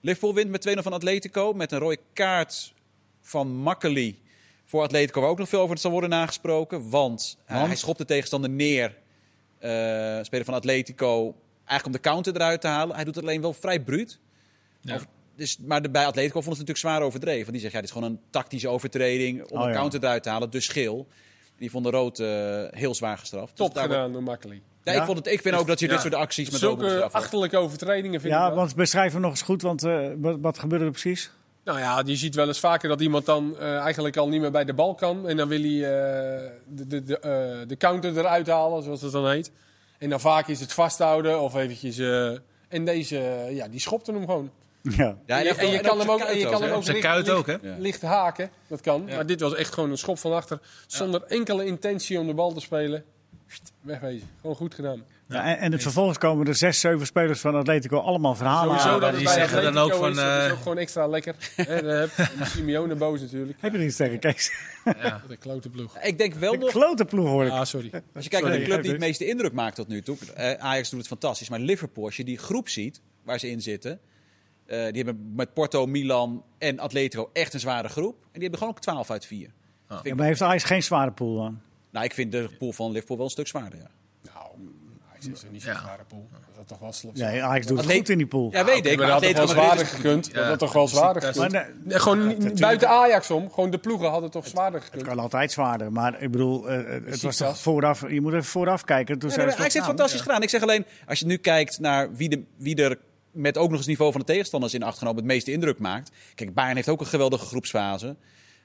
[0.00, 1.52] Liverpool wint met 2-0 van Atletico.
[1.52, 2.72] Met een rode kaart
[3.20, 4.18] van Makkeli
[4.64, 5.20] voor Atletico.
[5.20, 6.90] Waar ook nog veel over zal worden nagesproken.
[6.90, 7.66] Want eh, Want?
[7.66, 8.96] hij schopt de tegenstander neer.
[9.58, 11.34] eh speler van Atletico.
[11.64, 12.94] Eigenlijk om de counter eruit te halen.
[12.94, 14.18] Hij doet het alleen wel vrij bruut.
[14.80, 14.94] Ja.
[14.94, 17.40] Of- dus, maar de, bij Atletico vonden ze het natuurlijk zwaar overdreven.
[17.40, 19.74] Want die zeggen, ja, dit is gewoon een tactische overtreding om Oh, een ja.
[19.74, 20.50] counter eruit te halen.
[20.50, 21.06] Dus geel.
[21.60, 22.28] Die vonden rood eh,
[22.70, 23.56] heel zwaar gestraft.
[23.56, 24.62] Top dus wordt- gedaan door Makkeli.
[24.82, 24.98] ja, Ja?
[25.00, 28.20] ik, vond het, ik vind ook dat je dit soort acties met Zulke achterlijke overtredingen
[28.20, 30.90] vind ik Ja, want beschrijf hem nog eens goed, want eh, wat, wat gebeurde er
[30.90, 31.30] precies?
[31.64, 34.50] Nou ja, je ziet wel eens vaker dat iemand dan eh, eigenlijk al niet meer
[34.50, 35.28] bij de bal kan.
[35.28, 39.12] En dan wil hij eh, de, de, de, eh, de counter eruit halen, zoals het
[39.12, 39.50] dan heet.
[39.98, 41.98] En dan vaak is het vasthouden of eventjes...
[41.98, 42.30] eh,
[42.68, 44.50] en deze, ja, die schopte hem gewoon.
[44.82, 45.16] Ja.
[45.26, 47.30] Ja, en je, en je en kan hem ook, je kan hem ook licht, kuit
[47.30, 47.56] ook, hè?
[47.78, 48.50] Licht haken.
[48.66, 49.04] Dat kan.
[49.06, 49.14] Ja.
[49.14, 50.60] Maar dit was echt gewoon een schop van achter.
[50.86, 53.04] Zonder enkele intentie om de bal te spelen.
[53.80, 54.28] Wegwezen.
[54.40, 55.04] Gewoon goed gedaan.
[55.28, 58.94] Ja, en, en het vervolgens komen er zes, zeven spelers van Atletico allemaal verhalen Sowieso
[58.94, 59.00] aan.
[59.00, 61.34] dat die zeggen dan ook van, is, dat is eh, ook gewoon extra lekker.
[61.56, 62.08] Je
[62.42, 63.58] Simeone boos natuurlijk.
[63.60, 64.52] Heb je er iets tegen, Kees?
[64.84, 65.22] Ja.
[65.28, 65.98] Een klote ploeg.
[65.98, 67.50] Ik denk wel Een nog, klote ploeg hoor ik.
[67.50, 67.90] Ah, sorry.
[68.14, 70.16] als je kijkt naar de club die het meeste indruk maakt tot nu toe.
[70.34, 73.60] eh, Ajax doet het fantastisch, maar Liverpool, als je die groep ziet waar ze in
[73.62, 74.00] zitten.
[74.70, 78.14] Eh, die hebben met Porto, Milan en Atletico echt een zware groep.
[78.22, 79.50] En die hebben gewoon ook 12 uit 4.
[80.02, 81.60] Ja, maar heeft Ajax geen zware pool dan?
[81.90, 83.78] Nou, ik vind de pool van Liverpool wel een stuk zwaarder.
[83.78, 83.90] Ja.
[84.22, 84.46] Nou,
[85.06, 85.80] hij is er niet zo'n Ja.
[85.80, 86.28] zware pool.
[86.56, 87.18] Dat toch wel slot.
[87.18, 88.50] Ja, Ajax doet het goed in die pool.
[88.52, 88.98] Ja, weet ik.
[88.98, 90.34] maar Maar dat had toch wel zwaarder is- gekund.
[90.34, 91.52] Dat had toch wel zwaarder gekund.
[91.52, 93.50] Maar nee, Nee, gewoon buiten Ajax om.
[93.50, 95.08] Gewoon de ploegen hadden toch zwaarder het gekund.
[95.08, 95.92] kan altijd zwaarder.
[95.92, 98.10] Maar ik bedoel, eh, het was toch vooraf.
[98.10, 99.18] Je moet even vooraf kijken.
[99.18, 100.42] Toen nee, Ajax heeft toch, fantastisch gedaan.
[100.42, 102.98] Ik zeg alleen, als je nu kijkt naar wie, de, wie er
[103.32, 105.78] met ook nog eens het niveau van de tegenstanders in acht genomen het meeste indruk
[105.78, 106.10] maakt.
[106.34, 108.16] Kijk, Bayern heeft ook een geweldige groepsfase.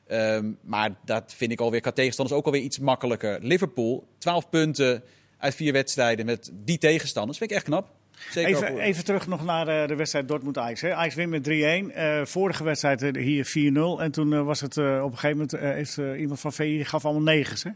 [0.07, 3.39] Ehm, maar dat vind ik alweer qua tegenstanders ook alweer iets makkelijker.
[3.41, 5.03] Liverpool, 12 punten
[5.37, 7.37] uit vier wedstrijden met die tegenstanders.
[7.37, 7.89] Vind ik echt knap.
[8.29, 10.81] Zeker Even, ook- even terug nog naar eh, de wedstrijd Dortmund-Ajax.
[10.81, 10.93] hè.
[10.95, 11.91] Ajax wint met 3-1.
[11.91, 14.01] Eh, vorige wedstrijd eh, hier 4-0.
[14.01, 15.53] En toen was het eh, op een gegeven moment...
[15.53, 17.69] eh, heeft iemand van VI die gaf allemaal negens hè?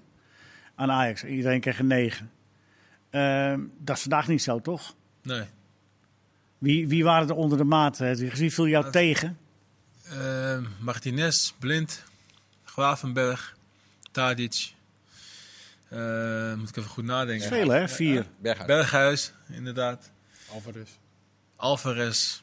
[0.75, 1.23] aan Ajax.
[1.23, 2.31] Iedereen kreeg een 9.
[3.09, 4.95] Ehm, dat is vandaag niet zo, toch?
[5.23, 5.41] Nee.
[6.59, 7.97] Wie, wie waren er onder de maat?
[7.97, 8.35] Hedwig?
[8.35, 9.37] Wie viel jou tegen?
[10.03, 12.03] Eh, Martinez, Blind,
[12.63, 13.55] Gravenberg,
[14.11, 14.73] Tadic.
[15.89, 17.47] Eh, moet ik even goed nadenken.
[17.47, 17.87] Veel, hè?
[17.87, 18.25] Vier.
[18.37, 18.67] Berghuis.
[18.67, 20.11] Berghuis, inderdaad.
[20.53, 20.89] Alvarez.
[21.55, 22.41] Alvarez.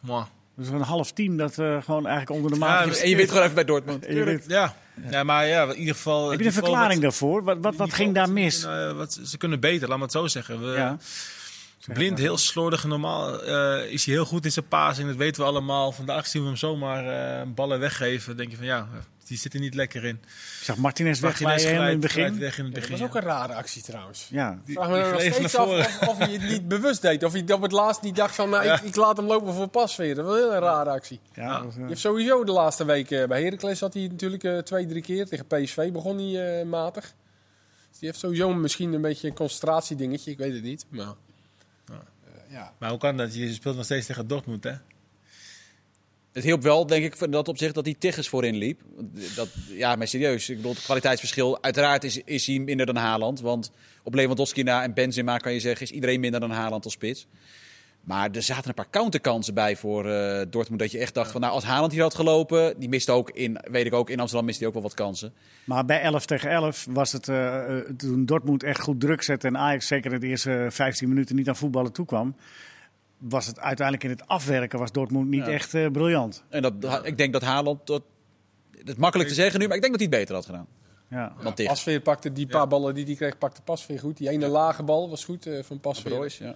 [0.00, 0.26] Mwah.
[0.56, 3.00] Dus een half team dat eh, gewoon eigenlijk onder de maat Ja, is.
[3.02, 4.06] En je wint gewoon even bij Dortmund.
[4.46, 4.74] Ja.
[5.10, 6.30] ja, maar ja, in ieder geval...
[6.30, 7.44] Heb je een verklaring daarvoor?
[7.44, 8.62] Wat, wat, wat ging daar mis?
[8.62, 10.60] Nou, wat, ze kunnen beter, laat me het zo zeggen.
[10.60, 10.96] We, Ja.
[11.86, 12.84] Blind, heel slordig.
[12.84, 15.08] Normaal eh, is hij heel goed in zijn passing.
[15.08, 15.92] Dat weten we allemaal.
[15.92, 17.06] Vandaag zien we hem zomaar
[17.40, 18.26] eh, ballen weggeven.
[18.28, 18.88] Dan denk je van ja,
[19.26, 20.14] die zit er niet lekker in.
[20.24, 22.38] Ik zag Martinez Martinez wegglijden in het begin.
[22.38, 24.26] weg in het Dat was ook een rare actie trouwens.
[24.30, 27.24] Ja, Die- Vraag me dan nog steeds af of, of hij het niet bewust deed.
[27.24, 28.74] Of hij op het laatst niet dacht van, nou, Ja.
[28.74, 30.14] ik, ik laat hem lopen voor pasveer.
[30.14, 31.20] Dat was een hele rare actie.
[31.34, 34.58] ja, eh, Je hebt sowieso de laatste week eh, bij Heracles had hij natuurlijk eh,
[34.58, 35.26] twee, drie keer.
[35.28, 37.04] Tegen PSV begon hij eh, matig.
[37.90, 40.30] Dus die heeft sowieso misschien een beetje een concentratiedingetje.
[40.30, 40.86] Ik weet het niet.
[40.88, 41.14] Maar,
[42.48, 42.74] ja.
[42.78, 43.34] Maar hoe kan dat?
[43.34, 44.72] Je speelt nog steeds tegen Dortmund, hè?
[46.32, 48.80] Het hielp wel, denk ik, van dat opzicht dat hij Tigges voorin liep.
[49.36, 50.48] Dat, ja, maar serieus.
[50.48, 51.62] Ik bedoel, het kwaliteitsverschil.
[51.62, 53.40] Uiteraard is, is hij minder dan Haaland.
[53.40, 53.70] Want
[54.02, 55.86] op Lewandowski na en Benzema kan je zeggen...
[55.86, 57.26] is iedereen minder dan Haaland als spits.
[58.08, 60.80] Maar er zaten een paar counterkansen bij voor eh, Dortmund.
[60.80, 62.78] Dat je echt dacht van, nou, als Haaland hier had gelopen...
[62.78, 65.32] die miste ook in, weet ik ook, in Amsterdam miste hij ook wel wat kansen.
[65.64, 69.46] Maar bij 11 tegen 11 was het eh, eh, toen Dortmund echt goed druk zette
[69.46, 72.36] en Ajax zeker in de eerste 15 minuten niet aan voetballen toekwam.
[73.18, 75.52] Was het uiteindelijk in het afwerken was Dortmund niet Ja.
[75.52, 76.44] echt eh, briljant.
[76.48, 77.86] En dat, ik denk dat Haaland...
[77.86, 78.02] Dat,
[78.78, 80.66] het is makkelijk te zeggen nu, maar ik denk dat hij het beter had gedaan.
[81.10, 81.32] Ja.
[81.64, 84.16] Pasveer pakte die paar ballen die hij kreeg, pakte Pasveer goed.
[84.16, 86.12] Die ene lage bal was goed eh, van Pasveer.
[86.12, 86.54] Royce, ja.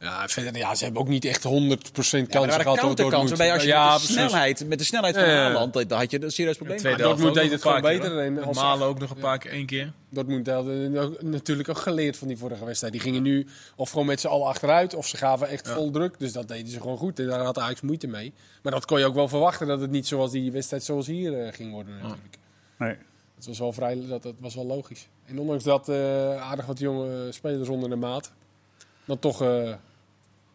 [0.00, 2.64] Ja, verder, ja, ze hebben ook niet echt 100% kansen Ja, gehad.
[2.64, 5.36] door counterkansen bij als je ja, met, de snelheid, met de snelheid van Ja, ja,
[5.36, 5.42] ja.
[5.42, 5.72] Haaland...
[5.88, 6.78] dan had je een serieus probleem.
[6.78, 8.20] Tweede Dortmund deed nog het gewoon beter hoor.
[8.20, 9.92] en als- Malen ook nog een paar keer, één keer.
[10.10, 12.92] Dortmund hadden ook natuurlijk ook geleerd van die vorige wedstrijd.
[12.92, 16.18] Die gingen nu of gewoon met z'n allen achteruit, of ze gaven echt vol druk.
[16.18, 17.18] Dus dat deden ze gewoon goed.
[17.18, 18.32] En daar had Ajax moeite mee.
[18.62, 21.40] Maar dat kon je ook wel verwachten, dat het niet zoals die wedstrijd zoals hier
[21.46, 22.38] eh, ging worden natuurlijk.
[22.78, 22.96] Nee.
[23.36, 25.08] Dat was wel vrij, dat, dat was wel logisch.
[25.24, 25.96] En ondanks dat eh,
[26.42, 28.32] aardig wat jonge spelers onder de maat,
[29.06, 29.78] dan toch eh 1-3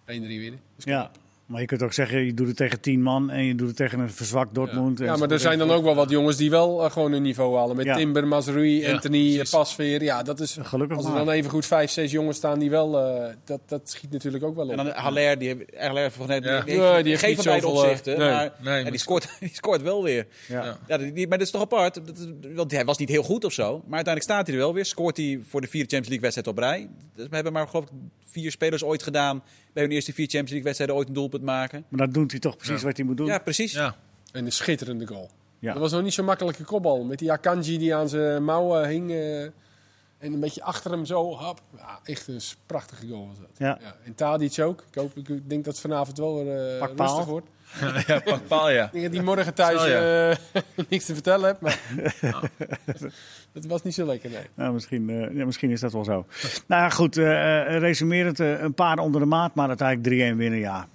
[0.06, 0.62] winnen.
[0.76, 1.12] Dus ja,
[1.52, 3.76] maar je kunt ook zeggen, je doet het tegen 10 man en je doet het
[3.78, 5.00] tegen een verzwakt Dortmund.
[5.00, 7.22] Ja, En maar er zijn dan ook wel wat jongens die wel eh, gewoon hun
[7.22, 7.76] niveau halen.
[7.76, 7.96] Met Ja.
[7.96, 9.50] Timber, Mazrui, Ja, Anthony, precies.
[9.50, 10.04] Pasveer.
[10.04, 11.26] Ja, dat is, Gelukkig als er maar.
[11.26, 13.00] dan even goed vijf, zes jongens staan die wel...
[13.00, 14.72] eh, dat, dat schiet natuurlijk ook wel op.
[14.72, 16.62] En dan Haller, die heeft eigenlijk volgens mij Ja.
[16.62, 18.18] die, Ja, die die heeft geen eh, opzichten.
[18.20, 18.30] nee.
[18.30, 20.28] maar Nee, ja, maar- die, scoort, die scoort wel weer.
[20.48, 20.64] Ja.
[20.64, 20.78] Ja.
[20.88, 21.96] Ja, die, maar dat is toch apart.
[22.06, 23.64] Dat want hij was niet heel goed of zo.
[23.72, 24.86] Maar uiteindelijk staat hij er wel weer.
[24.86, 26.90] Scoort hij voor de vierde Champions League wedstrijd op rij.
[27.16, 27.92] Dus we hebben maar geloof ik
[28.26, 29.44] vier spelers ooit gedaan.
[29.74, 31.86] Bij hun eerste vier Champions League wedstrijden ooit een doelpunt maken.
[31.90, 32.88] Maar dat doet hij toch precies Ja.
[32.88, 33.26] wat hij moet doen.
[33.26, 33.72] Ja, precies.
[33.74, 33.96] Ja.
[34.32, 35.30] En een schitterende goal.
[35.60, 35.72] Ja.
[35.74, 37.04] Dat was nog niet zo'n makkelijke kopbal.
[37.04, 39.12] Met die Akanji die aan zijn mouwen hing.
[39.12, 41.36] eh, en een beetje achter hem zo.
[41.36, 41.62] Hap.
[41.78, 43.50] Ja, echt een prachtige goal was dat.
[43.58, 43.80] Ja.
[44.04, 44.84] En Tadic ook.
[44.90, 47.08] Ik, hoop, ik denk dat het vanavond wel weer eh, paal.
[47.08, 47.48] rustig wordt.
[48.08, 48.86] ja, pak paal, ja.
[48.86, 50.30] Ik denk dat die morgen thuis ja.
[50.30, 51.62] eh, niks te vertellen hebt.
[51.62, 51.80] Maar
[53.54, 54.46] dat was niet zo lekker, nee.
[54.54, 56.26] Nou, misschien, eh, ja, misschien is dat wel zo.
[56.68, 60.38] nou ja, goed, eh eh, resumerend, eh, een paar onder de maat, maar uiteindelijk 3-1
[60.38, 60.88] winnen, ja.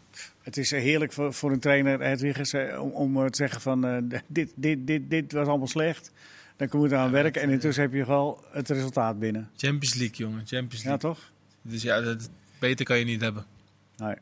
[0.42, 4.52] Het is heerlijk voor, voor een trainer, Hedwiggers, om, om te zeggen van eh, dit,
[4.54, 6.12] dit, dit, dit was allemaal slecht.
[6.56, 9.50] Dan moet je aan werken en intussen heb je wel het resultaat binnen.
[9.56, 10.42] Champions League, jongen.
[10.46, 11.10] Champions Ja, League.
[11.10, 11.30] toch?
[11.62, 13.44] Dus ja, dat, beter kan je niet hebben.
[13.96, 14.14] Nee.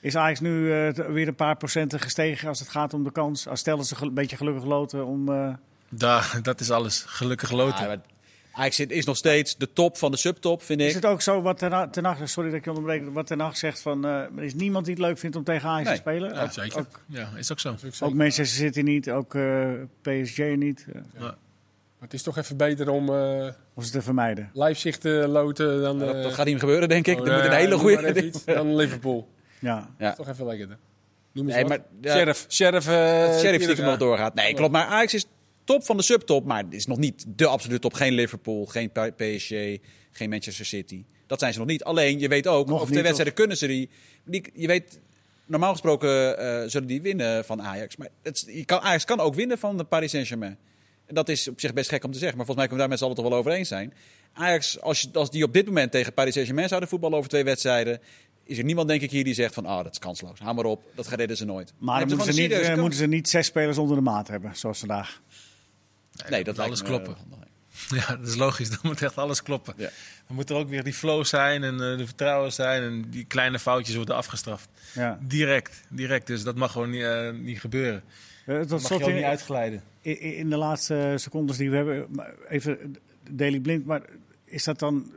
[0.00, 3.48] Is Ajax nu eh, weer een paar procenten gestegen als het gaat om de kans?
[3.48, 5.28] Als stellen ze een beetje gelukkig loten om...
[5.28, 5.54] eh,
[5.88, 7.02] Daar, dat is alles.
[7.06, 7.80] Gelukkig loten.
[7.80, 7.98] Ja, maar
[8.52, 10.94] Ajax is nog steeds de top van de subtop, vind is ik.
[10.94, 13.40] het ook zo wat Ten Hag- Ten Hag, sorry dat ik je onderbreek, wat Ten
[13.40, 15.94] Hag zegt van eh, er is niemand die het leuk vindt om tegen Ajax Nee.
[15.94, 16.34] te spelen?
[16.34, 16.78] Ja, Ook- zeker.
[16.78, 17.74] Ook, Ja, is ook zo.
[18.00, 19.68] ook Manchester City niet, ook eh,
[20.02, 20.86] PSG niet.
[20.92, 21.34] eh, Maar
[22.00, 24.50] het is toch even beter om eh om ze te vermijden.
[24.52, 25.98] Leipzig te loten dan...
[25.98, 27.18] dat, eh, dat gaat niet meer gebeuren, denk ik.
[27.18, 28.30] oh, dat moet een hele goede...
[28.44, 29.28] Dan Liverpool.
[29.60, 29.94] Ja.
[29.98, 30.12] Ja.
[30.12, 30.78] Toch even lekkerder.
[31.32, 31.78] Noem eens Nee, wat.
[31.78, 32.46] maar, ja, Sheriff.
[32.48, 33.62] Sheriff, eh, Het sheriff Tierra.
[33.62, 34.34] stiekem nog doorgaat.
[34.34, 34.72] Nee, klopt.
[34.72, 35.24] Maar Ajax is
[35.64, 36.44] top van de subtop.
[36.44, 37.92] Maar het is nog niet de absolute top.
[37.94, 39.50] Geen Liverpool, geen P- PSG,
[40.10, 41.04] geen Manchester City.
[41.26, 41.84] Dat zijn ze nog niet.
[41.84, 43.90] Alleen, je weet ook, Nog over niet, twee wedstrijden kunnen ze die,
[44.24, 44.44] die...
[44.54, 45.00] Je weet,
[45.46, 47.96] normaal gesproken eh, zullen die winnen van Ajax.
[47.96, 50.58] Maar het, je kan, Ajax kan ook winnen van de Paris Saint-Germain.
[51.06, 52.36] En dat is op zich best gek om te zeggen.
[52.36, 53.94] Maar volgens mij kunnen we daar met z'n allen toch wel over eens zijn.
[54.32, 57.44] Ajax, als, je, als die op dit moment tegen Paris Saint-Germain zouden voetballen over twee
[57.44, 58.00] wedstrijden...
[58.44, 59.66] is er niemand, denk ik, hier die zegt van...
[59.66, 60.38] ah, dat is kansloos.
[60.38, 60.82] Haal maar op.
[60.94, 61.72] Dat redden ze nooit.
[61.78, 62.80] Maar dan moeten ze, niet, eh, kans.
[62.80, 65.20] moeten ze niet zes spelers onder de maat hebben, zoals vandaag.
[66.30, 67.16] Nee, dat moet alles me, kloppen.
[67.90, 68.68] eh, Ja, dat is logisch.
[68.70, 69.74] Dan moet echt alles kloppen.
[69.76, 69.90] Ja.
[70.26, 72.82] Dan moet er ook weer die flow zijn en eh, de vertrouwen zijn.
[72.82, 74.68] En die kleine foutjes worden afgestraft.
[74.94, 75.18] Ja.
[75.22, 76.26] Direct, direct.
[76.26, 78.02] Dus dat mag gewoon niet, niet gebeuren.
[78.46, 79.82] Dat mag je niet uitglijden.
[80.00, 82.06] in, in de laatste secondes die we hebben,
[82.48, 82.96] even
[83.30, 84.02] Daily Blind, maar
[84.44, 85.12] is dat dan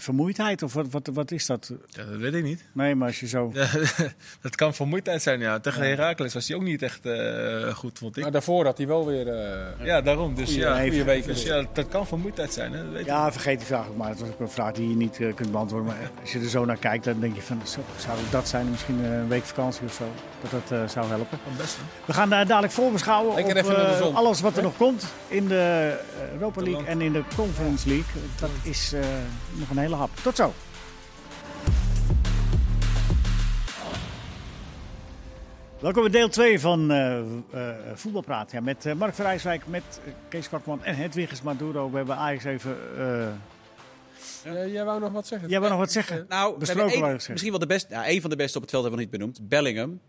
[0.00, 1.72] vermoeidheid of wat, wat, wat is dat?
[1.88, 2.64] Ja, dat weet ik niet.
[2.72, 3.50] Nee, maar als je zo...
[3.54, 3.66] Ja,
[4.42, 5.60] dat kan vermoeidheid zijn, ja.
[5.60, 8.22] Tegen Heracles was hij ook niet echt eh, goed, vond ik.
[8.22, 9.28] Maar daarvoor had hij wel weer...
[9.28, 10.34] eh, Ja, daarom.
[10.34, 11.26] Dus Goeie- ja, goeie weken.
[11.28, 12.72] dus ja, dat kan vermoeidheid zijn.
[12.72, 12.82] Hè?
[12.84, 13.04] Dat weet.
[13.06, 14.08] Ja, vergeet die vraag ook maar.
[14.08, 15.88] Het was ook een vraag die je niet eh, kunt beantwoorden.
[15.88, 18.70] Maar als je er zo naar kijkt, dan denk je van, zo, zou dat zijn?
[18.70, 20.04] Misschien eh, een week vakantie of zo.
[20.50, 21.38] Dat dat eh, zou helpen.
[21.56, 21.78] Best?
[22.04, 24.14] We gaan eh, dadelijk voorbeschouwen Lekker op eh, zon.
[24.14, 25.96] alles wat er nog komt in de
[26.32, 28.22] Europa League en in de Conference League.
[28.40, 29.00] Dat is eh,
[29.52, 30.10] nog een hele hap.
[30.22, 30.52] Tot zo.
[35.80, 37.24] Welkom bij deel 2 van eh eh,
[37.94, 38.50] Voetbalpraat.
[38.52, 39.82] Ja, met Mark van Rijswijk, met
[40.28, 41.90] Kees Kwakman en Hedwiges Maduro.
[41.90, 42.76] We hebben Ajax even...
[42.98, 43.26] eh,
[44.54, 45.48] ja, jij wou nog wat zeggen?
[45.48, 46.26] jij wil nog wat zeggen?
[46.28, 48.70] Nou, Besproken, wou één- misschien wel de beste, ja, een van de beste op het
[48.70, 49.48] veld hebben we nog niet benoemd.
[49.48, 50.00] Bellingham.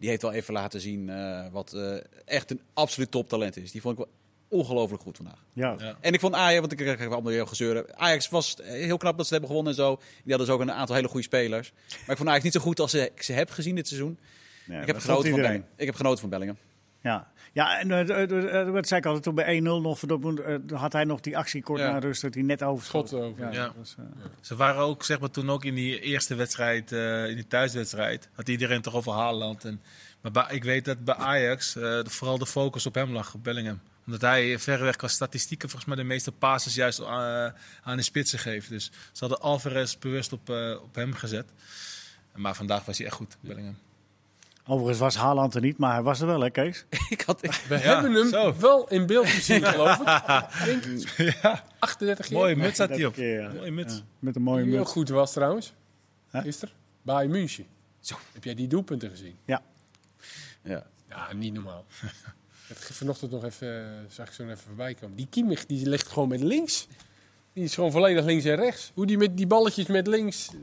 [0.00, 3.70] Die heeft wel even laten zien eh, wat eh, echt een absoluut toptalent is.
[3.72, 4.12] Die vond ik wel
[4.60, 5.44] ongelooflijk goed vandaag.
[5.52, 5.74] Ja.
[5.78, 5.96] Ja.
[6.00, 7.98] En ik vond Ajax, want ik krijg allemaal heel gezeuren.
[7.98, 9.96] Ajax was heel knap dat ze het hebben gewonnen en zo.
[9.96, 11.72] Die hadden dus ook een aantal hele goede spelers.
[11.90, 14.18] Maar ik vond Ajax niet zo goed als ze- ik ze heb gezien dit seizoen.
[14.66, 15.40] Ja, ik, heb genoten van
[15.76, 16.56] ik heb genoten van Bellingham.
[17.02, 20.56] Ja, ja en uh, dat zei ik altijd toen bij 1-0 nog voor Dortmund, eh,
[20.78, 21.92] had hij nog die actie kort Ja.
[21.92, 23.08] na rust dat hij net overschot.
[23.08, 23.40] Schot over.
[23.42, 23.72] Ja, Ja.
[23.98, 24.04] eh,
[24.40, 28.28] Ze waren ook, zeg maar, toen ook in die eerste wedstrijd, eh, in die thuiswedstrijd,
[28.32, 29.64] had iedereen toch over Haaland.
[29.64, 29.80] En,
[30.20, 33.34] maar bij- ik weet dat bij Ajax eh, de- vooral de focus op hem lag,
[33.34, 33.80] op Bellingham.
[34.06, 37.06] Omdat hij verreweg qua statistieken volgens mij de meeste passes juist eh,
[37.82, 38.68] aan de spitsen geeft.
[38.68, 41.46] Dus ze hadden Alvarez bewust op, eh, op hem gezet.
[42.34, 43.76] Maar vandaag was hij echt goed, Bellingham.
[44.70, 46.84] Overigens was Haaland er niet, maar hij was er wel, hè Kees?
[47.08, 48.54] ik had, We Ja, hebben hem zo.
[48.58, 50.04] wel in beeld gezien, geloof ik.
[50.64, 50.84] Denk,
[51.42, 52.38] Ja, 38 jaar.
[52.40, 53.12] mooie muts had hij op.
[53.14, 53.52] keer, ja.
[53.52, 53.94] Mooie muts.
[53.94, 54.90] Ja, met een mooie Die heel muts.
[54.92, 55.72] goed was trouwens.
[56.30, 56.40] Hè?
[56.40, 56.74] Gisteren.
[57.02, 57.66] Bij München.
[58.00, 58.14] Zo.
[58.32, 59.36] Heb jij die doelpunten gezien?
[59.44, 59.62] ja.
[61.08, 61.84] Ja, niet normaal.
[62.68, 65.16] Ik heb Vanochtend nog even, eh, zag ik zo even voorbij komen.
[65.16, 66.86] Die Kimmich die ligt gewoon met links.
[67.52, 68.90] Die is gewoon volledig links en rechts.
[68.94, 70.58] Hoe die met die balletjes met links eh,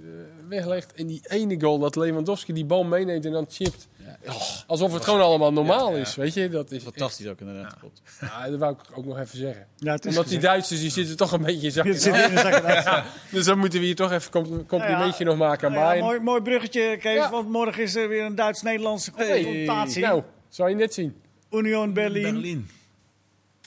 [0.50, 0.93] weglegt.
[0.93, 3.88] En die ene goal dat Lewandowski die bal meeneemt en dan chipt.
[3.95, 4.17] Ja.
[4.34, 6.02] Oh, Alsof het gewoon allemaal normaal Ja, ja.
[6.02, 6.15] is.
[6.15, 7.76] Weet je, dat is fantastisch ook inderdaad.
[7.80, 8.02] Klopt.
[8.21, 9.67] Ja, dat wou ik ook nog even zeggen.
[10.08, 10.39] Omdat die.
[10.39, 11.86] Duitsers die zitten toch een beetje in zak.
[11.86, 13.04] Het zit in de zak en as.
[13.32, 16.06] Dus dan moeten we hier toch even een complimentje nog maken aan Nou ja, Bayern.
[16.06, 17.30] mooi, mooi bruggetje, Kees, Ja.
[17.30, 20.02] want morgen is er weer een Duits-Nederlandse confrontatie.
[20.02, 21.15] Nou, zou je net zien.
[21.52, 22.69] Union Berlin Berlin.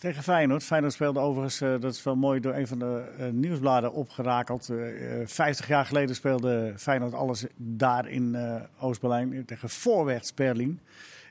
[0.01, 0.63] Tegen Feyenoord.
[0.65, 4.69] Feyenoord speelde overigens, eh, dat is wel mooi, door een van de eh, nieuwsbladen opgerakeld.
[4.69, 10.81] Eh, eh, 50 jaar geleden speelde Feyenoord alles daar in eh, Oost-Berlijn tegen Voorwärts Berlin.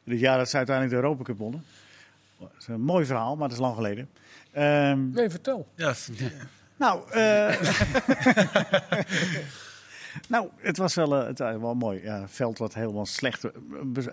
[0.03, 1.63] In het jaar dat ze uiteindelijk de Europa Cup wonnen.
[2.39, 4.10] Dat is een mooi verhaal, maar dat is lang geleden.
[4.51, 5.67] Ehm, Nee, vertel.
[5.75, 5.93] Ja,
[6.77, 7.62] Nou, eh,
[10.27, 12.01] nou, het was wel, het was wel mooi.
[12.03, 13.43] Ja, veld wat helemaal slecht.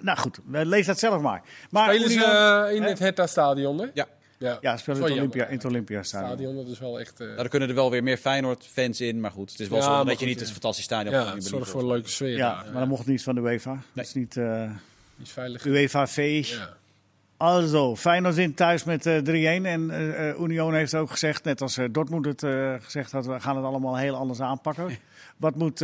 [0.01, 1.43] Nou goed, lees dat zelf maar.
[1.71, 2.89] Maar Spelen ze Union- eh, in hè?
[2.89, 3.87] het Hertha-stadion, hè?
[3.95, 4.07] Ja.
[4.39, 6.29] Ja, Ja, spelen in het, Olympia, in het Olympiastadion.
[6.31, 7.19] stadion, dat is wel echt...
[7.19, 9.21] Nou, er kunnen er wel weer meer Feyenoord-fans in.
[9.21, 10.41] Maar goed, het is wel Ja, zo dat je niet ja.
[10.43, 12.37] het fantastisch stadion ja, het zorgt voor een leuke sfeer.
[12.37, 13.83] Ja, maar dat mocht niet van de UEFA.
[13.93, 14.71] Dat is niet eh
[15.17, 15.65] Die is veilig.
[15.65, 16.47] UEFA V.
[16.49, 16.77] Ja.
[17.39, 19.23] Also, Feyenoord wint thuis met eh 3-1.
[19.65, 22.45] En eh, eh, Union heeft ook gezegd, net als eh, Dortmund het
[22.83, 24.89] gezegd had, we gaan het allemaal heel anders aanpakken.
[25.37, 25.81] Wat moet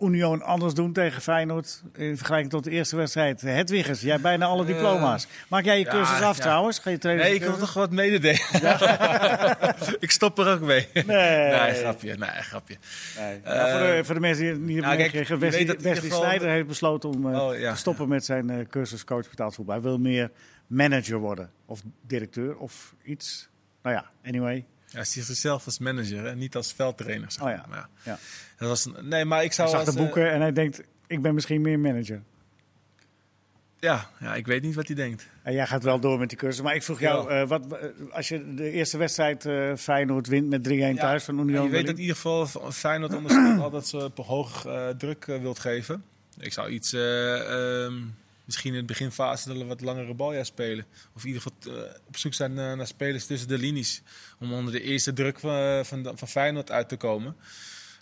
[0.00, 3.40] Union anders doen tegen Feyenoord in vergelijking tot de eerste wedstrijd?
[3.40, 5.26] Hedwiggers, jij hebt bijna alle diploma's.
[5.48, 6.42] Maak jij je ja, cursus af ja.
[6.42, 6.78] trouwens?
[6.78, 6.98] Ga je?
[7.02, 8.40] Nee, ik wil toch wat mededelen.
[9.98, 10.88] ik stop er ook mee.
[10.92, 11.04] Nee.
[11.06, 12.16] Nee, grapje.
[12.16, 12.76] Nee, grapje.
[13.44, 17.34] Ja, voor, de, voor de mensen die het niet hebben meegekregen, Wesley, heeft besloten om
[17.34, 19.74] Oh, te stoppen met zijn cursus coach betaald voetbal.
[19.74, 20.30] Hij wil meer
[20.72, 23.48] manager worden, of directeur, of iets.
[23.82, 24.66] Nou ja, anyway.
[24.90, 27.32] Hij ziet zichzelf als manager en niet als veldtrainer.
[27.32, 27.64] Zeg Oh ja.
[27.68, 27.88] Maar ja.
[28.04, 28.18] Ja.
[28.58, 29.68] Dat was een, nee, maar ik Hij zou.
[29.68, 32.22] zag de als, eh, boeken en hij denkt, ik ben misschien meer manager.
[33.78, 35.28] ja, ja, ik weet niet wat hij denkt.
[35.42, 36.62] En jij gaat wel door met die cursus.
[36.62, 40.48] Maar ik vroeg jou, eh, wat, eh, als je de eerste wedstrijd eh, Feyenoord wint
[40.48, 43.86] met 3-1 thuis van Ja, Union je weet dat in ieder geval Feyenoord ondersteunt altijd
[43.86, 44.66] ze hoog
[44.98, 46.04] druk wilt geven.
[46.38, 47.94] Ik zou iets, eh, ehm,
[48.44, 50.84] misschien in het beginfase dat we wat langere balja spelen.
[51.14, 54.02] Of in ieder geval eh, op zoek zijn eh, naar spelers tussen de linies.
[54.40, 57.36] Om onder de eerste druk van, van, van Feyenoord uit te komen.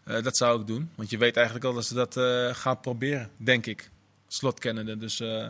[0.04, 0.90] Eh, dat zou ik doen.
[0.94, 3.90] Want je weet eigenlijk al dat ze dat eh, gaan proberen, denk ik.
[4.28, 4.96] Slot kennende.
[4.96, 5.48] Dus eh,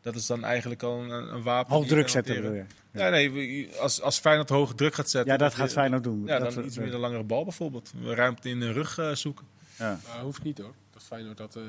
[0.00, 1.72] dat is dan eigenlijk al een, een wapen.
[1.72, 2.64] Hoog druk zetten wil je.
[2.92, 5.32] Ja, nee, als, als Feyenoord hoge druk gaat zetten.
[5.32, 6.22] Ja, dat gaat Feyenoord doen.
[6.26, 7.92] Ja, Dat- dan iets meer een langere bal bijvoorbeeld.
[8.04, 9.46] Ruimte in de rug eh, zoeken.
[9.78, 10.00] Ja.
[10.08, 10.74] Maar hoeft niet hoor.
[11.02, 11.62] Dat Feyenoord dat, eh,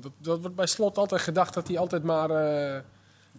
[0.00, 2.30] dat, dat wordt bij slot altijd gedacht dat hij altijd maar.
[2.30, 2.80] eh,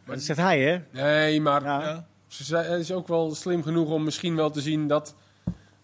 [0.05, 0.79] Maar dat zegt hij, hè?
[1.01, 1.81] nee, maar Ja.
[1.81, 2.07] Ja.
[2.27, 5.15] ze zei- hij is ook wel slim genoeg om misschien wel te zien dat.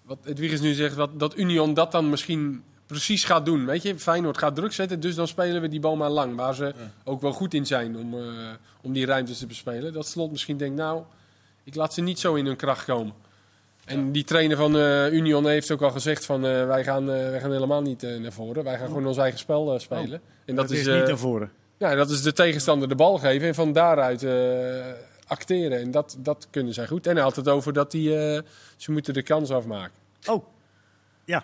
[0.02, 3.66] Wat Edwiges nu zegt, wat, dat Union dat dan misschien precies gaat doen.
[3.66, 6.36] Weet je, Feyenoord gaat druk zetten, dus dan spelen we die bal maar lang.
[6.36, 6.74] Waar ze
[7.04, 8.26] ook wel goed in zijn om, eh,
[8.82, 9.94] om die ruimtes te bespelen.
[9.94, 11.04] Dat slot misschien denkt, nou,
[11.64, 13.14] ik laat ze niet zo in hun kracht komen.
[13.86, 17.30] En die trainer van eh, Union heeft ook al gezegd van eh, wij, gaan, eh,
[17.30, 18.64] wij gaan helemaal niet naar voren.
[18.64, 20.22] Wij gaan gewoon ons eigen spel spelen.
[20.46, 21.52] en Dat, is, eh, niet naar voren.
[21.78, 24.26] ja, dat is de tegenstander de bal geven en van daaruit
[25.28, 25.80] acteren.
[25.80, 27.08] En dat, dat kunnen zij goed.
[27.08, 28.10] En hij had het over dat die,
[28.78, 29.94] ze moeten de kans afmaken.
[30.30, 30.44] Oh,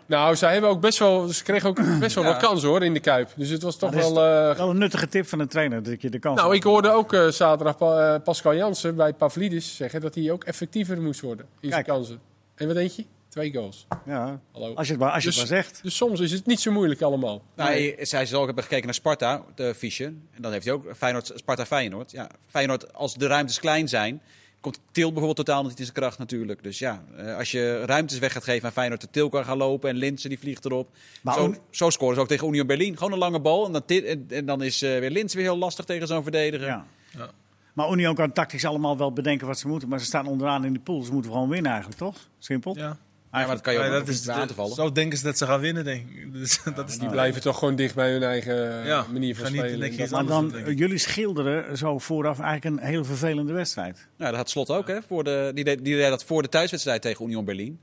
[0.06, 2.30] Nou, zij hebben ook best wel, ze kregen ook best wel Ja.
[2.32, 3.30] wat kansen hoor in de Kuip.
[3.36, 4.14] Dus het was toch is wel...
[4.56, 7.16] wel een nuttige tip van een trainer, dat je de kans nou, ik hoorde ook
[7.30, 11.84] zaterdag Pa- Pascal Jansen bij Pavlidis zeggen dat hij ook effectiever moest worden in zijn
[11.84, 12.20] kansen.
[12.60, 13.06] En wat denk je?
[13.30, 13.86] Twee goals.
[14.06, 14.74] Ja, Hallo.
[14.74, 15.80] als je het maar, als je Dus- het maar zegt.
[15.84, 17.42] Dus soms is het niet zo moeilijk allemaal.
[17.56, 20.04] Nou, hij- zij zal ook hebben gekeken naar Sparta, de fiche.
[20.06, 22.12] En dan heeft hij ook Feyenoord, Sparta Feyenoord.
[22.12, 24.22] Ja, Feyenoord, als de ruimtes klein zijn,
[24.62, 26.64] komt Til bijvoorbeeld totaal niet in zijn kracht natuurlijk.
[26.64, 29.58] Dus ja, eh, als je ruimtes weg gaat geven aan Feyenoord, de Til kan gaan
[29.58, 30.90] lopen en Linsen die vliegt erop.
[31.22, 32.98] Maar zo, zo scoren ze ook tegen Union Berlin.
[32.98, 35.58] Gewoon een lange bal en dan, en, en dan is eh, weer Linsen weer heel
[35.58, 36.68] lastig tegen zo'n verdediger.
[36.68, 36.86] Ja.
[37.18, 37.30] Ja.
[37.74, 39.90] Maar Union kan tactisch allemaal wel bedenken wat ze moeten.
[39.90, 41.02] Maar ze staan onderaan in de pool.
[41.04, 42.16] Ze moeten gewoon winnen eigenlijk, toch?
[42.40, 42.76] Simpel.
[42.78, 42.98] Ja.
[43.32, 44.76] Ja, maar dat kan je ook Ja, nog dat niet is bij aan te vallen.
[44.76, 46.34] Zo denken ze dat ze gaan winnen, denk ik.
[46.34, 49.62] Dus, dat is Die blijven toch gewoon dicht bij hun eigen Ja, manier van niet
[49.62, 50.10] spelen.
[50.10, 54.08] Maar dan, doen, eh, jullie schilderen zo vooraf eigenlijk een heel vervelende wedstrijd.
[54.18, 55.02] Nou, dat had Slot ook, hè?
[55.08, 57.80] Voor de, die, deed, die deed dat voor de thuiswedstrijd tegen Union Berlin.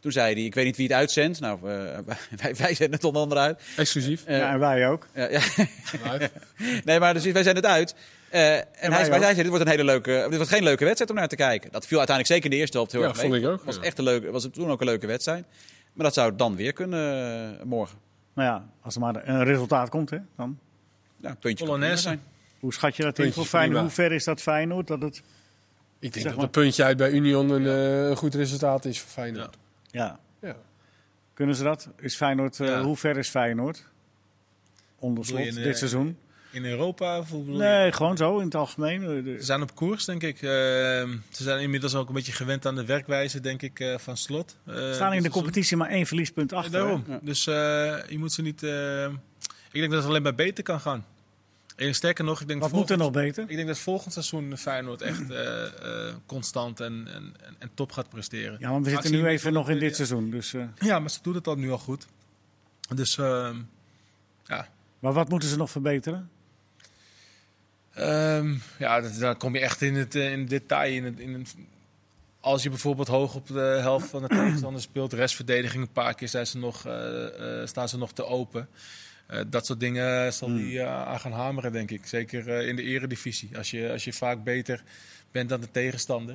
[0.00, 1.40] Toen zei hij, ik weet niet wie het uitzendt.
[1.40, 1.68] Nou, eh,
[2.42, 3.60] wij, wij zenden het onder andere uit.
[3.76, 4.24] Exclusief.
[4.24, 5.06] Eh, ja, en wij ook.
[5.14, 5.40] ja, ja.
[6.84, 7.94] Nee, maar dus wij zijn het uit.
[8.30, 11.10] Eh, en wij hij, zei, dit wordt, een hele leuke, dit wordt geen leuke wedstrijd
[11.10, 11.72] om naar te kijken.
[11.72, 13.26] Dat viel uiteindelijk zeker in de eerste helft heel Ja, erg mee.
[13.30, 13.82] vond ik ook, Was, ja.
[13.82, 15.44] echt een leuke, was het toen ook een leuke wedstrijd.
[15.92, 17.98] Maar dat zou dan weer kunnen eh, morgen.
[18.34, 20.58] Nou ja, als er maar een resultaat komt, hè, dan.
[21.20, 22.22] Ja, puntje zijn.
[22.60, 23.80] Hoe schat je dat in voor Feyenoord?
[23.80, 24.86] Hoe ver is dat Feyenoord?
[24.86, 25.22] Dat het, Ik
[26.00, 26.44] denk Zeg dat maar.
[26.44, 29.56] een puntje uit bij Union een, eh, een goed resultaat is voor Feyenoord.
[29.90, 30.18] ja.
[30.40, 30.56] Ja.
[31.34, 31.88] Kunnen ze dat?
[32.00, 32.82] Is Feyenoord, eh, Ja.
[32.82, 33.84] Hoe ver is Feyenoord?
[34.98, 36.18] Onder Bedoel je slot, in, dit seizoen?
[36.56, 37.18] In Europa?
[37.18, 37.32] Of?
[37.32, 39.02] Nee, gewoon zo in het algemeen.
[39.02, 40.34] Eh, Ze zijn op koers, denk ik.
[40.34, 44.16] Eh, ze zijn inmiddels ook een beetje gewend aan de werkwijze, denk ik, eh, van
[44.16, 44.56] slot.
[44.64, 46.72] Eh, staan in de competitie maar één verliespunt Ja, achter.
[46.72, 47.04] daarom.
[47.08, 47.18] Ja.
[47.22, 48.62] Dus je moet ze niet...
[48.62, 49.04] eh,
[49.72, 51.04] ik denk dat het alleen maar beter kan gaan.
[51.76, 53.44] En sterker nog, ik denk, Wat moet er volgend, nog beter?
[53.50, 58.56] ik denk dat volgend seizoen Feyenoord echt eh, constant en, en, en, top gaat presteren.
[58.60, 59.94] Ja, want we zitten nu even nog in dit ja.
[59.94, 60.30] seizoen.
[60.30, 62.06] Dus, Ja, maar ze doen het al nu al goed.
[62.94, 63.56] Dus ehm,
[64.44, 66.30] ja, maar wat moeten ze nog verbeteren?
[67.96, 70.92] Ehm, ja, dan kom je echt in het, eh, in het detail.
[70.92, 71.54] In het, in het-
[72.40, 76.28] als je bijvoorbeeld hoog op de helft van de tegenstander speelt, restverdediging een paar keer
[76.28, 78.68] zijn ze nog, eh, eh, staan ze nog te open.
[79.48, 82.06] Dat soort dingen zal hij eh, aan gaan hameren, denk ik.
[82.06, 83.56] Zeker in de eredivisie.
[83.56, 84.82] Als je, als je vaak beter
[85.30, 86.34] bent dan de tegenstander,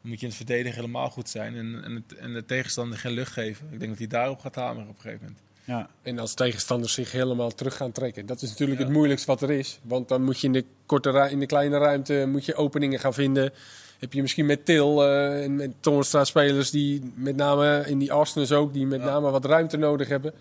[0.00, 1.56] dan moet je in het verdedigen helemaal goed zijn.
[1.56, 3.66] En, en, het, en de tegenstander geen lucht geven.
[3.72, 5.42] Ik denk dat hij daarop gaat hameren op een gegeven moment.
[5.70, 5.88] Ja.
[6.02, 8.26] En als tegenstanders zich helemaal terug gaan trekken.
[8.26, 8.84] Dat is natuurlijk Ja.
[8.86, 9.78] het moeilijkste wat er is.
[9.82, 13.14] Want dan moet je in de, korte in de kleine ruimte moet je openingen gaan
[13.14, 13.52] vinden.
[13.98, 18.12] Heb je misschien met Til eh, en met Toornstra spelers die met name in die
[18.12, 19.06] Arsenals ook, die met Ja.
[19.06, 20.32] name wat ruimte nodig hebben.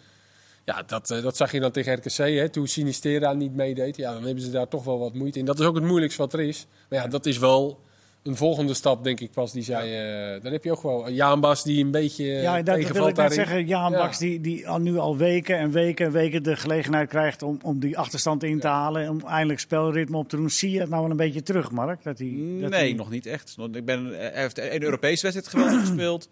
[0.65, 3.95] Ja, dat, eh, dat zag je dan tegen RKC, hè, toen Sinistera niet meedeed.
[3.97, 5.45] Ja, dan hebben ze daar toch wel wat moeite in.
[5.45, 6.65] Dat is ook het moeilijkste wat er is.
[6.89, 7.79] Maar ja, dat is wel
[8.23, 9.51] een volgende stap, denk ik pas.
[9.51, 9.93] Die zei,
[10.36, 13.08] eh dan heb je ook wel Jaan Bas die een beetje Ja, ja, dat, wil
[13.08, 13.67] ik net zeggen.
[13.67, 13.97] Jaan Ja.
[13.97, 17.60] Baks die, die al nu al weken en weken en weken de gelegenheid krijgt om,
[17.62, 19.10] om die achterstand in te halen.
[19.10, 20.49] Om eindelijk spelritme op te doen.
[20.49, 22.03] Zie je het nou wel een beetje terug, Mark?
[22.03, 22.27] Dat hij,
[22.62, 23.55] dat Nee, hij- nog niet echt.
[23.71, 26.29] Ik ben, hij heeft een Europese wedstrijd geweldig gespeeld.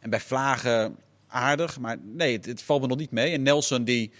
[0.00, 0.96] En bij Vlagen
[1.28, 1.80] aardig.
[1.80, 3.32] Maar nee, het, het valt me nog niet mee.
[3.32, 4.12] En Nelson die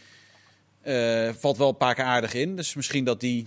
[0.88, 2.56] eh, valt wel een paar keer aardig in.
[2.56, 3.46] Dus misschien dat die...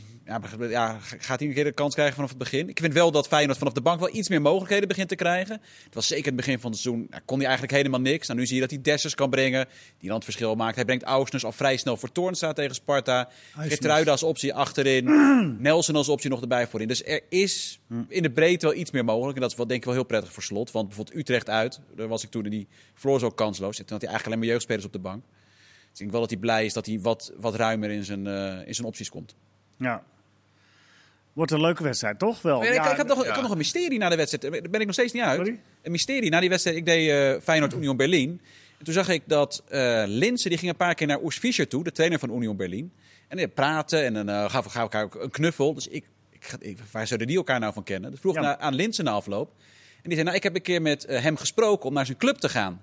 [0.70, 2.70] Ja, gaat hij een keer de kans krijgen vanaf het begin.
[2.70, 5.62] Ik vind wel dat Feyenoord vanaf de bank wel iets meer mogelijkheden begint te krijgen.
[5.84, 7.08] Het was zeker het begin van het seizoen.
[7.10, 8.28] Nou, kon hij eigenlijk helemaal niks.
[8.28, 9.68] Nou, nu zie je dat hij Dessers kan brengen.
[9.98, 10.76] Die dan het verschil maakt.
[10.76, 13.30] Hij brengt Ausners al vrij snel voor Toornstra tegen Sparta.
[13.58, 15.06] Gertruida als optie achterin.
[15.60, 16.88] Nelson als optie nog erbij voorin.
[16.88, 19.36] Dus er is in de breedte wel iets meer mogelijk.
[19.36, 20.72] En dat is wel, denk ik wel heel prettig voor slot.
[20.72, 21.80] Want bijvoorbeeld Utrecht uit.
[21.96, 23.80] Daar was ik toen in die verloor zo kansloos.
[23.80, 25.24] En toen had hij eigenlijk alleen maar jeugdspelers op de bank.
[25.92, 28.68] Ik denk wel dat hij blij is dat hij wat, wat ruimer in zijn, eh,
[28.68, 29.36] in zijn opties komt.
[29.78, 30.04] Ja.
[31.34, 32.42] Wordt een leuke wedstrijd, toch?
[32.42, 32.58] Wel.
[32.60, 33.32] Maar ik, Ja, ik, heb nog, ik ja.
[33.34, 34.54] had nog een mysterie na de wedstrijd.
[34.54, 35.36] Daar ben ik nog steeds niet uit.
[35.38, 35.60] Sorry?
[35.82, 36.78] Een mysterie na die wedstrijd.
[36.78, 38.42] Ik deed eh Feyenoord Union Berlin.
[38.78, 39.64] En toen zag ik dat
[40.06, 42.92] Linse die ging een paar keer naar Urs Fischer toe, de trainer van Union Berlin.
[43.28, 45.74] En die praten en dan eh gaf gaf elkaar ook een knuffel.
[45.74, 46.06] Dus ik,
[46.60, 48.12] ik, waar zouden die elkaar nou van kennen?
[48.12, 48.42] Dus vroeg Ja.
[48.42, 49.52] naar, aan Linse na afloop.
[49.96, 52.38] En die zei, nou, ik heb een keer met hem gesproken om naar zijn club
[52.38, 52.82] te gaan.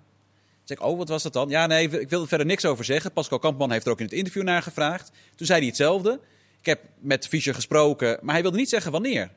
[0.68, 1.48] Zei ik, oh, wat was dat dan?
[1.48, 3.12] Ja, nee, ik wil er verder niks over zeggen.
[3.12, 5.10] Pascal Kampman heeft er ook in het interview naar gevraagd.
[5.34, 6.20] Toen zei hij hetzelfde.
[6.60, 9.30] Ik heb met Fischer gesproken, maar hij wilde niet zeggen wanneer.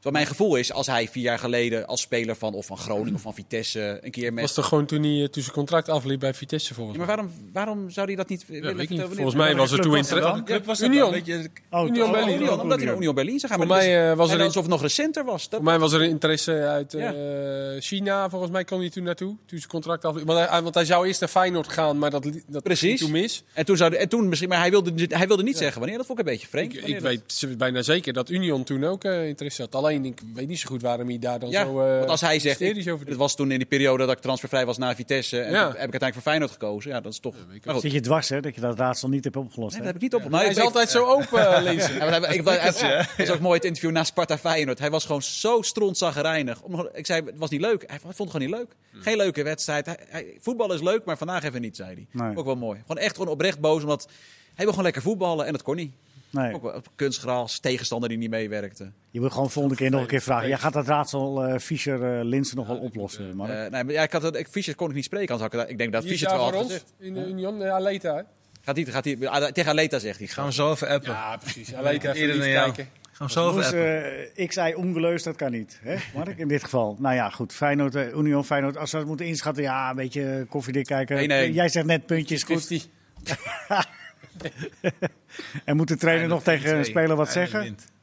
[0.00, 3.14] Terwijl mijn gevoel is, als hij vier jaar geleden als speler van, of van Groningen
[3.14, 4.42] of van Vitesse een keer met...
[4.44, 7.16] was toch gewoon toen hij eh, toen zijn contract afliep bij Vitesse volgens Ja, mij.
[7.16, 9.02] maar waarom, waarom zou hij dat niet willen niet.
[9.02, 10.30] Volgens mij was er toen er interesse.
[10.30, 10.44] dan?
[10.44, 11.14] club was Union.
[11.70, 12.34] Oh, Union oh, Berlin.
[12.40, 13.14] Union, omdat hij naar Union.
[13.14, 13.60] Berlin zou gaan.
[13.60, 15.42] Voor maar mij, was er alsof het nog recenter was.
[15.48, 17.12] Dat, Voor mij was er interesse uit Ja.
[17.14, 19.28] eh, China, volgens mij kon hij toen naartoe.
[19.46, 20.22] Toen zijn contract af.
[20.24, 23.00] Want hij, want hij zou eerst naar Feyenoord gaan, maar dat, dat Precies.
[23.00, 23.44] toen mis.
[23.52, 25.96] En toen, zou, en toen misschien, maar hij wilde, hij wilde niet zeggen wanneer.
[25.98, 26.88] Dat vond ik een beetje vreemd.
[26.88, 29.74] Ik, weet bijna zeker dat Union toen ook eh, interesse had.
[29.86, 31.80] Alleen ik weet niet zo goed waarom hij daar dan Ja, zo.
[31.80, 34.22] eh, want als hij zegt, ik- over het was toen in die periode dat ik
[34.22, 35.40] transfervrij was naar Vitesse.
[35.40, 35.58] En Ja.
[35.58, 36.90] heb ik uiteindelijk voor Feyenoord gekozen.
[36.90, 37.34] Ja, dat is toch...
[37.64, 38.40] maar goed, Zit je dwars, hè?
[38.40, 39.70] Dat je dat raadsel niet hebt opgelost.
[39.72, 40.30] nee, dat heb ik niet op.
[40.30, 41.44] Nou, hij is altijd zo open, uh.
[41.44, 44.78] Ja, ik, hij, het was ook mooi het interview na Sparta Feyenoord.
[44.78, 46.62] Hij was gewoon zo strontzaggerijnig.
[46.62, 47.84] Om- Ik zei, het was niet leuk.
[47.86, 48.74] Hij vond het gewoon niet leuk.
[49.02, 49.86] Geen leuke wedstrijd.
[49.86, 52.06] Hij, hij- voetbal is leuk, maar vandaag even niet, zei hij.
[52.26, 52.36] Nee.
[52.36, 52.78] Ook wel mooi.
[52.86, 54.02] Gewoon echt gewoon oprecht boos, omdat
[54.44, 55.92] hij wil gewoon lekker voetballen en dat kon niet.
[56.36, 56.54] Nee.
[56.54, 58.90] Ook wel kunstgras, tegenstander die niet meewerkte.
[59.10, 60.48] Je moet gewoon volgende keer nog een keer vragen.
[60.48, 63.50] Jij gaat dat raadsel eh Fischer eh Linsen nog wel oplossen, Mark.
[63.50, 65.60] Eh, nee, maar ja, ik had het, ik, Fischer kon ik niet spreken, anders had
[65.60, 66.92] ik, dat- ik denk dat Fischer het wel voor had gezegd.
[66.98, 68.14] In de Union, uh, Aleta.
[68.16, 68.22] hè?
[68.62, 70.26] Gaat hij, gaat hij, ah, tegen Aleta zegt hij.
[70.26, 71.10] Gaan we zo even appen.
[71.10, 71.74] Ja, precies.
[71.74, 72.72] Aleta even dan jou.
[72.72, 72.92] kijken.
[73.12, 74.04] Gaan we zo even Dus appen.
[74.04, 75.78] eh, ik zei ongeleusd, dat kan niet.
[75.82, 76.96] Hè, Mark, in dit geval.
[76.98, 77.52] Nou ja, goed.
[77.52, 78.76] Feyenoord, Union, Feyenoord.
[78.76, 81.16] Als we het moeten inschatten, ja, een beetje koffiedik kijken.
[81.16, 81.52] Nee, nee.
[81.52, 82.88] Jij zegt net puntjes goed.
[84.38, 85.10] 50.
[85.64, 87.94] En moet de trainer nog tegen een speler wat Eindelijk zeggen?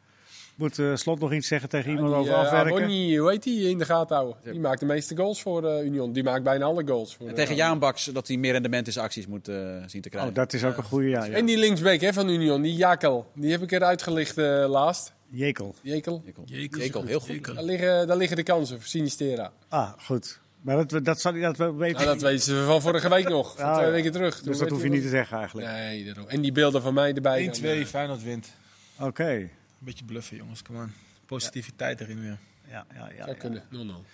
[0.55, 2.73] Moet eh, Slot nog iets zeggen tegen iemand Die, over eh, afwerken?
[2.73, 4.37] Abonni, hoe heet die in de gaten houden?
[4.43, 6.13] Die maakt de meeste goals voor eh, Union.
[6.13, 7.15] Die maakt bijna alle goals.
[7.15, 9.45] Voor En tegen Baks dat hij meer rendement in zijn acties moet
[9.85, 10.29] zien te krijgen.
[10.29, 11.23] Oh, dat is ook een goede, ja.
[11.23, 11.35] ja.
[11.35, 13.31] En die linksback hè, van Union, die Jakel.
[13.35, 15.13] Die heb ik eruit gelicht eh, laatst.
[15.29, 15.75] Jekel.
[15.81, 16.21] Jekel.
[16.25, 16.43] Jekel.
[16.45, 16.79] Jekel.
[16.79, 17.45] Jekel, heel goed.
[17.45, 19.51] Daar liggen, daar liggen de kansen voor Sinistera.
[19.69, 20.39] Ah, goed.
[20.63, 21.95] Maar dat, dat zal hij dat wel weten.
[21.95, 23.53] Nou, dat weten ze van vorige week nog.
[23.57, 23.91] Van Ja, twee ja.
[23.91, 24.35] weken terug.
[24.37, 25.67] Toen dus dat hoef je niet te zeggen eigenlijk.
[25.67, 26.27] Nee, daarom.
[26.27, 27.45] En die beelden van mij erbij.
[27.45, 28.53] dan, 1-2, eh, Feyenoord wint.
[28.99, 29.29] Oké.
[29.29, 29.49] Een
[29.79, 30.61] beetje bluffen, jongens.
[30.61, 30.93] Kom aan.
[31.25, 32.37] Positiviteit erin weer.
[32.69, 33.33] Ja, ja, ja, Zou ja.
[33.33, 33.63] kunnen.
[33.71, 34.05] 0-0.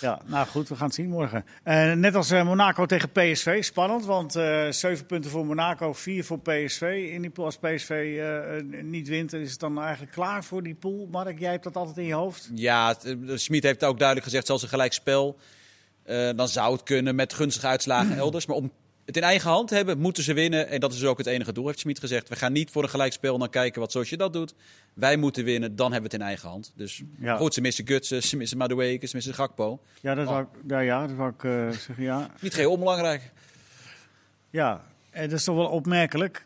[0.00, 1.44] Ja, nou goed, we gaan het zien morgen.
[1.62, 6.24] Eh, net als eh, Monaco tegen PSV, spannend, want eh zeven punten voor Monaco, vier
[6.24, 7.08] voor PSV.
[7.12, 8.20] In die pool, als PSV
[8.82, 11.08] niet wint, is het dan eigenlijk klaar voor die pool.
[11.10, 12.50] Mark, jij hebt dat altijd in je hoofd.
[12.54, 12.96] Ja,
[13.34, 15.38] Schmid heeft ook duidelijk gezegd, zelfs een gelijkspel.
[16.06, 18.46] Eh dan zou het kunnen met gunstige uitslagen elders.
[18.46, 18.72] Maar om
[19.04, 20.68] het in eigen hand te hebben, moeten ze winnen.
[20.68, 22.28] En dat is ook het enige doel, heeft Schmid gezegd.
[22.28, 24.54] We gaan niet voor een gelijkspel en dan kijken wat zoals je dat doet.
[24.94, 26.72] Wij moeten winnen, dan hebben we het in eigen hand.
[26.76, 27.36] Dus Ja.
[27.36, 29.80] goed, ze missen Gutsen, ze missen Madueke, ze missen Gakpo.
[30.00, 30.32] Ja, dat Oh.
[30.32, 32.30] wou ik, ja, ja, dat ik eh, zeggen, ja.
[32.40, 33.30] Niet geheel onbelangrijk.
[34.50, 36.45] Ja, en dat is toch wel opmerkelijk.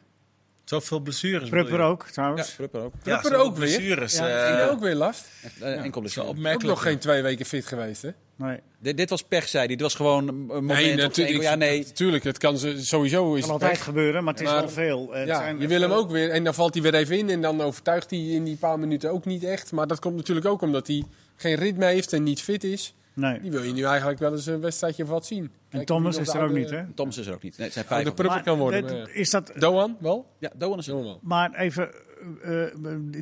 [0.70, 1.48] Zoveel blessures.
[1.48, 2.50] Prupper ook, Ja, trouwens.
[2.50, 2.92] Prupper ook.
[3.02, 3.66] Ja, Prupper ook weer?
[3.68, 4.16] blessures.
[4.16, 5.24] Ja, eh, heeft ook weer last.
[5.44, 6.26] Echt, eh, enkel blessure.
[6.26, 6.68] Ook opmerkelijk.
[6.68, 8.10] nog geen twee weken fit geweest, hè?
[8.36, 8.58] Nee.
[8.78, 9.72] Dit, dit was pech, zei hij.
[9.72, 10.66] Dit was gewoon een moment.
[10.80, 11.42] Nee, natuurlijk.
[11.42, 11.78] Ja, nee.
[11.86, 13.24] Natuurlijk, het kan ze, sowieso.
[13.24, 13.84] Is kan het altijd pech.
[13.84, 15.08] gebeuren, maar het is Maar- wel veel.
[15.12, 16.30] Het Ja, zijn je wil hem ook weer.
[16.30, 17.30] En dan valt hij weer even in.
[17.30, 19.72] En dan overtuigt hij in die paar minuten ook niet echt.
[19.72, 21.04] Maar dat komt natuurlijk ook omdat hij
[21.36, 22.94] geen ritme heeft en niet fit is.
[23.14, 23.40] Nee.
[23.40, 25.42] Die wil je nu eigenlijk wel eens een wedstrijdje of wat zien.
[25.44, 26.82] En Kijk, Thomas is er ook niet, hè?
[26.94, 27.56] Thomas is er ook niet.
[27.56, 27.84] Nee, het zijn
[28.14, 28.42] vijf.
[28.42, 28.82] kan worden.
[28.84, 30.26] Maar, eh, is dat, Doan, wel?
[30.38, 30.94] Ja, Doan is er.
[31.02, 31.18] Wel.
[31.22, 31.90] Maar even,
[32.42, 32.72] eh, eh,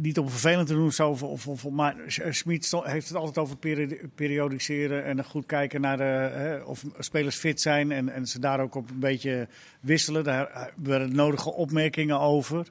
[0.01, 1.97] niet om vervelend te doen of zo, of, of, of- maar
[2.31, 6.85] Smit sto- heeft het altijd over peri- periodiseren en goed kijken naar de, hè, of
[6.99, 9.49] spelers fit zijn en, en ze daar ook op een beetje
[9.81, 10.25] wisselen.
[10.25, 12.67] Daar hebben we de nodige opmerkingen over.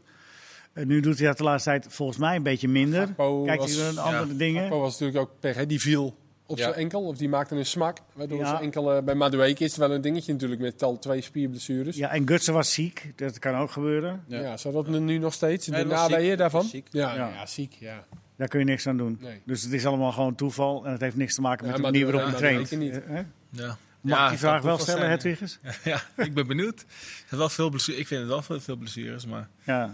[0.73, 3.13] En nu doet hij dat de laatste tijd volgens mij een beetje minder.
[3.45, 4.61] Kijkt was- hij naar andere dingen.
[4.61, 5.65] Gakpo was natuurlijk ook pech, hè?
[5.65, 6.15] die viel
[6.47, 6.63] op Ja.
[6.63, 7.01] zijn enkel.
[7.01, 7.97] Of die maakte een smak.
[8.13, 8.45] Waardoor Ja.
[8.49, 11.95] zijn enkel eh, bij Madueke is het wel een dingetje natuurlijk met al twee spierblessures.
[11.95, 12.09] Ja.
[12.11, 13.11] En Gutsen was ziek.
[13.15, 14.23] Dat kan ook gebeuren.
[14.27, 14.57] Ja.
[14.57, 15.65] zou dat nu nog steeds?
[15.65, 16.69] de naweeën daarvan?
[16.71, 17.15] Ja, Ja.
[17.15, 17.45] ja.
[17.45, 17.73] ziek.
[17.79, 18.03] Ja.
[18.35, 19.17] Daar kun je niks aan doen.
[19.21, 19.41] Nee.
[19.45, 20.85] Dus het is allemaal gewoon toeval.
[20.85, 22.67] En het heeft niks te maken met Ja, de manier de- waarop je ja, traint.
[22.67, 23.03] zeker niet.
[23.03, 23.21] Eh, hè?
[23.49, 23.77] Ja.
[24.01, 25.09] Mag ik die vraag het wel stellen.
[25.09, 25.59] Hedwiges?
[25.83, 26.85] Ja, ik ben benieuwd.
[27.27, 27.99] Zijn wel veel blessures.
[28.01, 29.93] Ik vind het wel veel, veel blessures, maar Ja.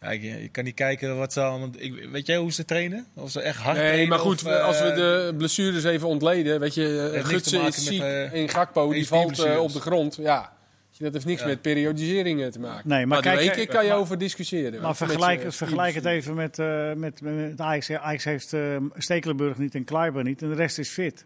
[0.00, 1.68] Ja, ik, je kan niet kijken wat ze allemaal...
[1.76, 3.06] Ik, weet jij hoe ze trainen?
[3.14, 4.08] Of ze echt hard Nee, trainen?
[4.08, 6.60] maar goed, of, eh, als we de blessures even ontleden.
[6.60, 10.16] Weet je, Gutsen is met, ziek eh, en Gakpo die valt eh, op de grond.
[10.16, 10.52] Ja,
[10.98, 11.46] dat heeft niks Ja.
[11.46, 12.88] met periodiseringen te maken.
[12.88, 14.72] Nee, maar kijk, eh, kan je maar- over discussiëren.
[14.80, 17.90] Maar Met, vergelijk, eh, vergelijk het even met, eh, met, met Ajax.
[17.90, 20.42] Ajax heeft eh, Stekelenburg niet en Kleiber niet.
[20.42, 21.24] En de rest is fit.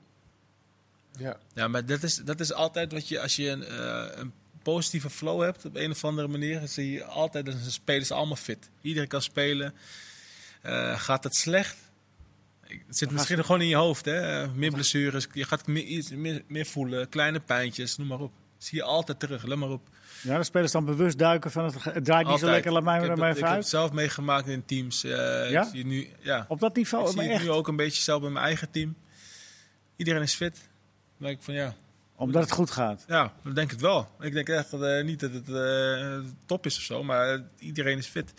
[1.18, 1.36] Ja.
[1.54, 3.20] Ja, maar dat is, dat is altijd wat je...
[3.20, 4.32] Als je een, eh, een
[4.64, 6.60] positieve flow hebt op een of andere manier...
[6.68, 8.70] zie je altijd dat de spelers allemaal fit.
[8.80, 9.74] Iedereen kan spelen.
[10.62, 11.76] Eh, gaat het slecht?
[12.86, 14.48] Het zit misschien gewoon in je hoofd, hè?
[14.48, 18.32] Meer blessures, je gaat meer, iets meer, meer voelen, kleine pijntjes, noem maar op.
[18.58, 19.88] Zie je altijd terug, let maar op.
[20.22, 22.98] Ja, de spelers dan bewust duiken van het, het draait niet zo lekker, laat mij
[23.00, 23.58] maar even ik heb uit.
[23.58, 25.04] het zelf meegemaakt in teams.
[25.04, 25.64] eh, Ja?
[25.64, 26.44] Zie nu, ja.
[26.48, 27.42] Op dat niveau, ik zie het echt.
[27.42, 28.96] nu ook een beetje zelf bij mijn eigen team.
[29.96, 30.54] Iedereen is fit.
[31.18, 31.74] Dan denk ik van ja,
[32.16, 33.04] Omdat het goed gaat.
[33.08, 34.08] ja, dan denk ik het wel.
[34.20, 37.40] Ik denk echt dat, eh, niet dat het eh, top is of zo, maar eh,
[37.58, 38.32] iedereen is fit.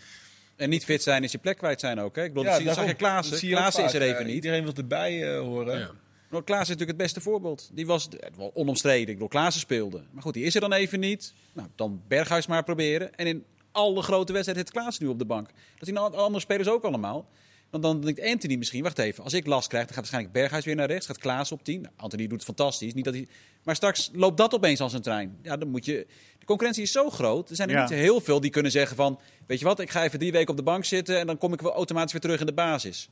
[0.56, 2.16] En niet fit zijn is je plek kwijt zijn ook.
[2.16, 2.22] Hè?
[2.22, 3.30] Ik bedoel, Ja, dat zie- zag je Klaassen.
[3.30, 4.34] Dat zie je ook Klaassen is er even niet.
[4.34, 5.78] Iedereen wil erbij eh, horen.
[5.78, 5.90] Ja.
[6.28, 7.70] Maar Klaassen is natuurlijk het beste voorbeeld.
[7.72, 9.06] Die was wel onomstreden.
[9.08, 10.02] Ik bedoel, Klaassen speelde.
[10.10, 11.34] Maar goed, die is er dan even niet.
[11.52, 13.14] Nou, dan Berghuis maar proberen.
[13.14, 15.48] En in alle grote wedstrijden heeft Klaassen nu op de bank.
[15.78, 17.28] Dat zien alle andere spelers ook allemaal.
[17.70, 20.64] Want dan denkt Anthony misschien, wacht even, als ik last krijg, dan gaat waarschijnlijk Berghuis
[20.64, 21.06] weer naar rechts.
[21.06, 21.80] Gaat Klaassen op 10.
[21.80, 22.94] Nou, Anthony doet het fantastisch.
[22.94, 23.26] Niet dat hij...
[23.64, 25.38] Maar straks loopt dat opeens als een trein.
[25.42, 26.06] Ja, dan moet je...
[26.38, 27.50] De concurrentie is zo groot.
[27.50, 27.80] Er zijn er Ja.
[27.80, 29.20] niet heel veel die kunnen zeggen van...
[29.46, 31.18] Weet je wat, ik ga even drie weken op de bank zitten...
[31.18, 33.08] en dan kom ik wel automatisch weer terug in de basis.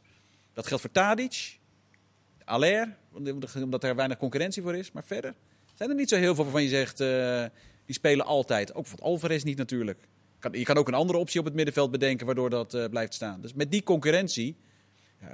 [0.53, 1.59] Dat geldt voor Tadic,
[2.45, 2.97] Aller,
[3.63, 4.93] omdat er weinig concurrentie voor is.
[4.93, 5.35] Maar verder
[5.75, 7.45] zijn er niet zo heel veel waarvan je zegt, eh,
[7.87, 8.69] die spelen altijd.
[8.75, 9.99] Ook bijvoorbeeld Alvarez niet natuurlijk.
[10.51, 13.15] Kan, je kan ook een andere optie op het middenveld bedenken waardoor dat eh, blijft
[13.15, 13.41] staan.
[13.41, 14.57] Dus met die concurrentie
[15.21, 15.29] ja,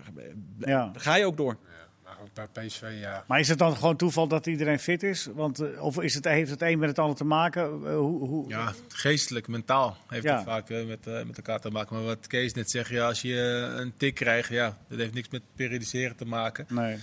[0.58, 0.90] Ja.
[0.94, 1.56] ga je ook door.
[2.04, 3.24] Maar ook bij PSV, ja.
[3.28, 5.28] Maar is het dan gewoon toeval dat iedereen fit is?
[5.34, 7.62] Want, eh, of is het, heeft het een met het ander te maken?
[7.62, 10.34] Eh, hoe, hoe, Ja, geestelijk, mentaal heeft Ja.
[10.34, 11.96] het vaak eh, met, eh, met elkaar te maken.
[11.96, 15.14] Maar wat Kees net zegt, ja, als je eh, een tik krijgt, ja, dat heeft
[15.14, 16.66] niks met periodiseren te maken.
[16.68, 16.96] Nee.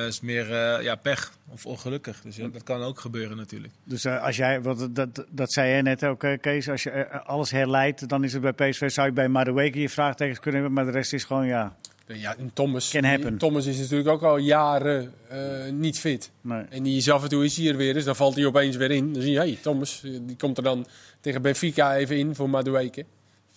[0.00, 2.20] Het is meer eh, ja, pech of ongelukkig.
[2.20, 3.72] Dus ja, dat kan ook gebeuren natuurlijk.
[3.84, 6.90] Dus eh, als jij, wat, dat, dat zei jij net ook, eh, Kees, als je
[6.90, 10.60] eh, alles herleidt, dan is het bij PSV, zou je bij Madueke je vraagtekens kunnen
[10.60, 11.76] hebben, maar de rest is gewoon, ja,
[12.06, 13.38] Ja, en Thomas, Can happen.
[13.38, 15.38] Thomas is natuurlijk ook al jaren eh,
[15.72, 16.30] niet fit.
[16.40, 16.64] nee.
[16.70, 18.76] En die is af en toe is hij er weer eens, dan valt hij opeens
[18.76, 19.12] weer in.
[19.12, 20.86] Dan zie je, hey, Thomas, eh, die komt er dan
[21.20, 23.04] tegen Benfica even in voor Madueke.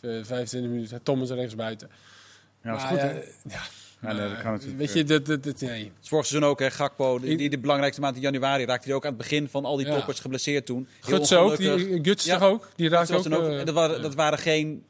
[0.02, 1.90] Eh, 25 minuten, Thomas rechts buiten.
[2.64, 3.10] Ja, dat is Maar goed, hè?
[3.56, 3.62] ja,
[4.06, 4.80] Ja, nee, dat kan natuurlijk.
[4.80, 5.84] Weet je, dat, dat, dat, nee.
[5.84, 8.88] Het is vorig seizoen ook, hè, Gakpo, die, die de belangrijkste maand in januari raakte
[8.88, 9.96] hij ook aan het begin van al die Ja.
[9.96, 10.88] toppers geblesseerd toen.
[11.06, 12.38] Heel Guts ook, die, Guts Ja.
[12.38, 12.70] toch ook?
[12.76, 13.44] Die raakt Dat, ook...
[13.50, 14.84] eh, en dat, waren, dat waren geen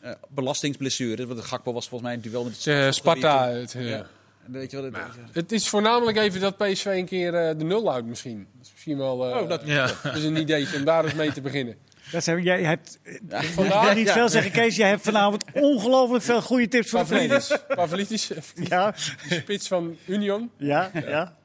[0.00, 1.26] eh, belastingsblessures.
[1.26, 3.48] Want Gakpo was volgens mij een duel met het eh, Sparta.
[3.48, 4.06] Het, eh, Ja.
[4.46, 4.94] En Weet je wat het?
[5.32, 8.46] Het is voornamelijk even dat PSV een keer eh, de nul houdt misschien.
[8.56, 9.90] Dat is misschien wel eh, Oh, dat- Ja.
[10.02, 11.76] dat is een idee om daar eens mee te beginnen.
[12.12, 12.98] Dat zijn, jij hebt,
[13.28, 13.40] Ja.
[13.40, 14.12] ik wil niet Ja.
[14.12, 16.98] veel zeggen, Kees, jij hebt vanavond ongelooflijk veel goede tips voor.
[17.00, 18.90] Pavlidis, Pavlidis, Ja,
[19.28, 21.36] de spits van Union, ja, ja.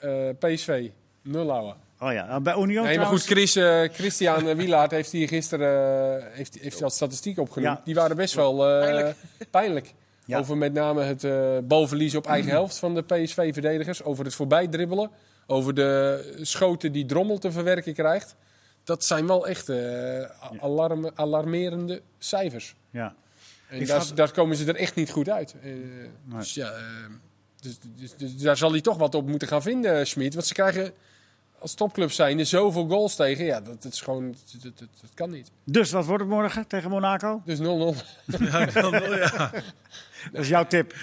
[0.00, 0.88] eh, PSV,
[1.22, 1.76] nul houden.
[2.00, 6.20] Oh ja, nou, bij Union Nee, maar goed, Chris, eh, Christian Wielaert heeft hier gisteren
[6.20, 7.76] eh, heeft, heeft al statistiek opgenoemd.
[7.76, 7.82] Ja.
[7.84, 9.16] Die waren best wel eh, Pijnlijk.
[9.50, 9.92] pijnlijk.
[10.24, 10.38] Ja.
[10.38, 11.22] Over met name het
[11.68, 14.02] balverlies op eigen helft van de PSV-verdedigers.
[14.02, 15.10] Over het voorbijdribbelen.
[15.46, 18.34] Over de schoten die Drommel te verwerken krijgt.
[18.86, 20.22] Dat zijn wel echt eh,
[20.60, 22.74] alarm, alarmerende cijfers.
[22.90, 23.14] Ja.
[23.68, 25.54] En daar, komen ze er echt niet goed uit.
[25.62, 25.72] Eh,
[26.24, 26.82] Dus ja, eh,
[27.60, 30.34] dus, dus, dus daar zal hij toch wat op moeten gaan vinden, Schmid.
[30.34, 30.92] Want ze krijgen
[31.58, 33.44] als topclub zijnde zoveel goals tegen.
[33.44, 35.50] Ja, dat, dat is gewoon, dat, dat, dat- dat kan niet.
[35.64, 37.42] Dus wat wordt het morgen tegen Monaco?
[37.44, 37.62] Dus 0-0.
[38.26, 39.50] Ja, dan wel, ja.
[40.32, 40.94] Dat is jouw tip.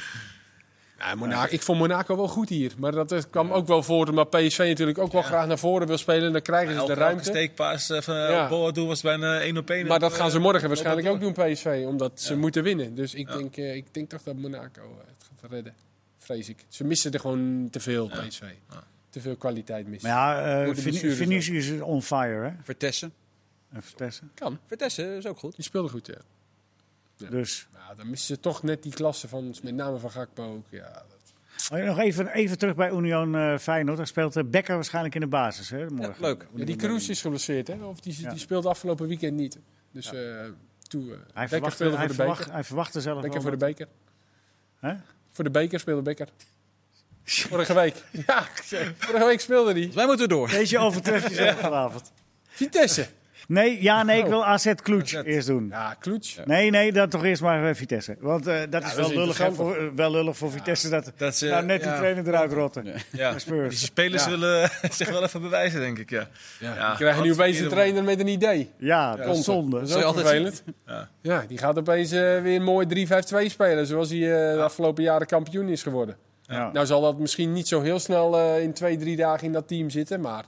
[1.06, 2.74] Ja, Monaco, ik vond Monaco wel goed hier.
[2.78, 5.88] Maar dat eh, kwam ook wel voor omdat PSV natuurlijk ook wel graag naar voren
[5.88, 6.32] wil spelen.
[6.32, 7.24] Dan krijgen ze de ruimte.
[7.24, 8.30] steekpaas eh, van Ja.
[8.30, 8.47] ja.
[8.49, 9.88] Boadu was bijna één op één.
[9.88, 11.84] Maar dat op, gaan ze eh, morgen waarschijnlijk ook doen, PSV.
[11.88, 12.95] Omdat ze moeten winnen.
[12.95, 13.38] Dus ik, Ja.
[13.38, 15.74] denk, eh, ik denk toch dat Monaco eh, het gaat redden.
[16.18, 16.66] Vrees ik.
[16.68, 18.22] Ze missen er gewoon te veel, Ja.
[18.28, 18.41] PSV.
[18.70, 18.84] Ja.
[19.10, 20.10] Te veel kwaliteit missen.
[20.10, 22.51] Maar ja, eh, Vin- Vinicius is on fire, hè?
[22.64, 23.14] Vertessen.
[23.76, 24.32] Even testen.
[24.36, 24.60] Kan.
[24.66, 25.56] Vertessen is ook goed.
[25.56, 26.14] Die speelde goed, ja.
[27.18, 27.30] Ja.
[27.30, 27.68] Dus
[27.98, 30.66] Dan missen ze toch net die klasse van, met name van Gakpo ook.
[30.70, 31.22] Ja, dat-
[31.72, 33.98] Oh, nog even, even terug bij Union eh Feyenoord.
[33.98, 35.86] Daar speelt eh, Becker waarschijnlijk in de basis, hè?
[35.89, 36.16] Morgen.
[36.20, 36.48] Ja, leuk.
[36.56, 37.84] Ja, die Kroes is geblesseerd, hè?
[37.86, 38.30] Of die, Ja.
[38.30, 39.60] die speelde afgelopen weekend niet.
[39.91, 40.20] Dus eh,
[40.88, 41.12] toe.
[41.14, 42.54] eh, Hij verwacht, speelde hij, voor de verwacht, beker.
[42.54, 43.88] hij verwacht er zelf Becker wel voor de beker.
[44.80, 44.94] Hè?
[45.30, 46.28] Voor de beker speelde Becker.
[47.24, 48.04] Vorige week.
[48.28, 48.48] Ja,
[48.98, 49.86] vorige week speelde hij.
[49.86, 50.50] Dus wij moeten door.
[50.50, 52.12] Deze overtreft jezelf vanavond.
[52.48, 53.08] Vitesse.
[53.48, 54.30] Nee, ja, nee, ik Oh.
[54.30, 55.24] wil AZ Kloets AZ.
[55.26, 55.68] eerst doen.
[55.70, 56.39] Ja, Kloets.
[56.46, 58.16] Nee, nee, dan toch eerst maar eh, Vitesse.
[58.20, 60.89] Want eh, dat is dat wel, is lullig, hè, voor, eh, wel lullig voor Vitesse
[60.89, 62.86] dat, Dat ze, nou net die trainer eruit rotten.
[63.12, 64.30] Ja, die spelers Ja.
[64.30, 66.10] willen zich wel even bewijzen, denk ik.
[66.10, 66.28] Ja.
[66.60, 66.91] Ja.
[66.91, 68.70] We krijgen nu opeens een trainer met een idee.
[68.78, 69.80] Ja, dat is zonde.
[69.80, 70.64] Dat is ook vervelend.
[70.86, 71.10] Ja.
[71.22, 73.88] Ja, die gaat opeens weer mooi 3-5-2 spelen.
[73.88, 76.16] Zoals hij eh, de afgelopen jaren kampioen is geworden.
[76.46, 76.72] Ja.
[76.72, 79.68] Nou zal dat misschien niet zo heel snel eh, in twee, drie dagen in dat
[79.68, 80.22] team zitten.
[80.22, 80.44] Maar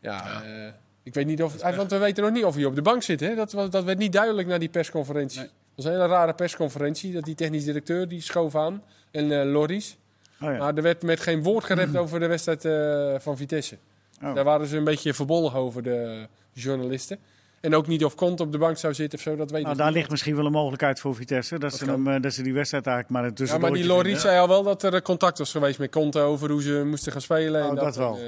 [0.00, 0.72] ja, eh,
[1.02, 1.62] ik weet niet of...
[1.76, 3.20] want we weten nog niet of hij op de bank zit.
[3.20, 3.34] Hè?
[3.34, 5.38] Dat, was- dat werd niet duidelijk na die persconferentie.
[5.38, 5.48] Nee.
[5.48, 7.12] Dat was een hele rare persconferentie.
[7.12, 8.82] Dat die technisch directeur die schoof aan.
[9.10, 9.96] En eh Loris.
[10.42, 10.58] Oh, ja.
[10.58, 13.76] Maar er werd met geen woord gerept over de wedstrijd eh, van Vitesse.
[14.22, 14.34] Oh.
[14.34, 17.18] Daar waren ze een beetje verbolgen over, de journalisten.
[17.60, 19.72] En ook niet of Kont op de bank zou zitten of zo, dat weet Nou,
[19.72, 19.96] ik daar niet.
[19.96, 21.58] ligt misschien wel een mogelijkheid voor Vitesse.
[21.58, 21.94] Dat, ze, kan.
[21.94, 24.48] hem, eh, dat ze die wedstrijd eigenlijk maar een Ja, maar die Loris zei al
[24.48, 27.62] wel dat er contact was geweest met Conte over hoe ze moesten gaan spelen.
[27.62, 28.16] Oh, en dat wel.
[28.18, 28.22] eh,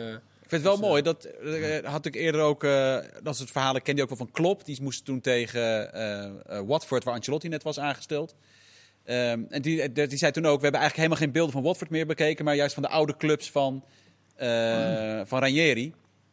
[0.52, 1.02] vind het wel mooi.
[1.02, 2.64] Dat eh, had ik eerder ook.
[2.64, 4.64] eh, dat soort verhalen kende je ook wel van Klopp.
[4.64, 8.34] Die moest toen tegen eh, eh, Watford, waar Ancelotti net was aangesteld.
[9.04, 11.62] Ehm, en die, eh, die zei toen ook: We hebben eigenlijk helemaal geen beelden van
[11.62, 12.44] Watford meer bekeken.
[12.44, 13.84] Maar juist van de oude clubs van,
[14.36, 15.86] eh, van Ranieri.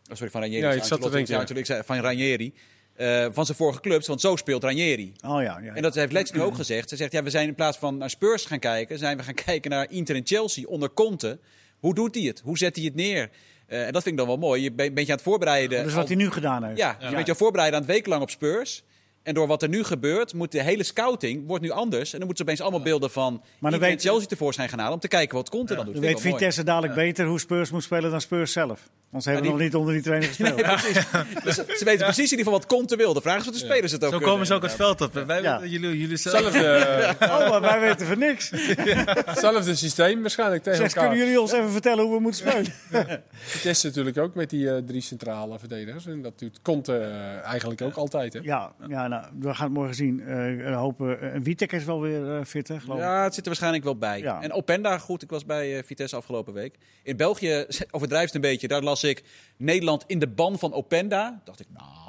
[0.09, 0.61] Oh, sorry, van Ranieri.
[0.65, 2.53] Ja, ik zat te denken, ik zei van Ranieri.
[2.95, 5.13] Eh, van zijn vorige clubs, want zo speelt Ranieri.
[5.25, 5.73] Oh ja, ja.
[5.73, 6.89] En dat heeft Lex nu ook gezegd.
[6.89, 9.33] Ze zegt, ja, we zijn in plaats van naar Spurs gaan kijken, zijn we gaan
[9.45, 11.39] kijken naar Inter en Chelsea onder Conte.
[11.79, 12.39] Hoe doet hij het?
[12.39, 13.29] Hoe zet hij het neer?
[13.69, 14.61] Eh, en dat vind ik dan wel mooi.
[14.63, 15.77] Je bent, bent je aan het voorbereiden.
[15.77, 16.77] Dat is wat hij nu gedaan heeft.
[16.77, 18.83] ja, je bent je aan het voorbereiden aan het wekenlang op Spurs.
[19.23, 22.13] En door wat er nu gebeurt, moet de hele scouting wordt nu anders.
[22.13, 24.99] En dan moeten ze opeens allemaal beelden van dan weet- Chelsea tevoorschijn gaan halen om
[24.99, 25.93] te kijken wat Conte dan doet.
[25.93, 26.29] Dan weet mooi.
[26.31, 28.89] Vitesse dadelijk beter hoe Spurs moet spelen dan Spurs zelf.
[29.09, 31.43] Want ze hebben die- nog niet onder die trainer gespeeld.
[31.43, 33.13] Dus ze weten precies in ieder geval wat Conte wil.
[33.13, 34.29] De vraag is of de spelers het ook Zo kunnen.
[34.29, 35.13] komen ze ook het veld op.
[35.13, 36.41] Wij, jullie, jullie zelf.
[36.41, 38.49] Zelfde, Oh, maar wij weten van niks.
[39.45, 41.03] zelfde systeem waarschijnlijk tegen Zeg, elkaar.
[41.09, 43.23] kunnen jullie ons even vertellen hoe we moeten spelen?
[43.31, 46.05] Vitesse natuurlijk ook met die eh, drie centrale verdedigers.
[46.05, 48.33] En dat doet Conte eh, eigenlijk ook altijd.
[48.33, 48.39] Hè?
[48.43, 50.21] Ja, ja nou, we gaan het morgen zien.
[50.21, 51.33] Eh, hopen.
[51.33, 53.03] En Witek is wel weer eh, fit, hè, geloof ik.
[53.03, 54.19] Ja, het zit er waarschijnlijk wel bij.
[54.19, 54.41] Ja.
[54.41, 56.77] En Openda, goed, ik was bij eh, Vitesse afgelopen week.
[57.03, 58.67] In België overdrijft het een beetje.
[58.67, 59.23] Daar las ik
[59.57, 61.41] Nederland in de ban van Openda.
[61.43, 62.08] Dacht ik, nou,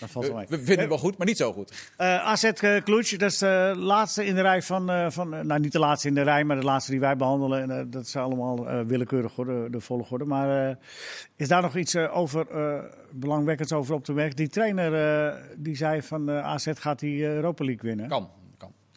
[0.00, 0.58] Dat valt wel we, mee.
[0.58, 1.92] we vinden het wel goed, maar niet zo goed.
[1.96, 5.40] Eh AZ uh, Kloets, dat is de laatste in de rij van, eh, van eh,
[5.40, 7.62] nou niet de laatste in de rij, maar de laatste die wij behandelen.
[7.62, 10.24] En, eh, dat is allemaal eh, willekeurig hoor, de, de volgorde.
[10.24, 10.76] Maar eh,
[11.36, 12.78] is daar nog iets eh, over, eh,
[13.10, 14.36] belangwekkends over op te merken?
[14.36, 14.94] Die trainer
[15.26, 18.08] eh, die zei van eh, AZ gaat die eh, Europa League winnen.
[18.08, 18.28] Kan.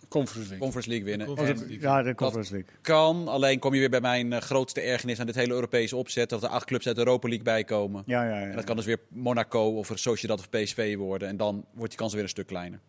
[0.09, 0.57] Conference League.
[0.59, 1.27] Conference League winnen.
[1.27, 1.87] Conference dat- League.
[1.89, 2.71] ja, de Conference League.
[2.81, 6.29] Kan, alleen kom je weer bij mijn eh, grootste ergernis aan dit hele Europese opzet.
[6.29, 8.03] Dat er acht clubs uit de Europa League bij komen.
[8.05, 8.45] Ja, ja, ja.
[8.45, 11.27] En dat kan dus weer Monaco of Sociedad of PSV worden.
[11.27, 12.79] En dan wordt die kans weer een stuk kleiner.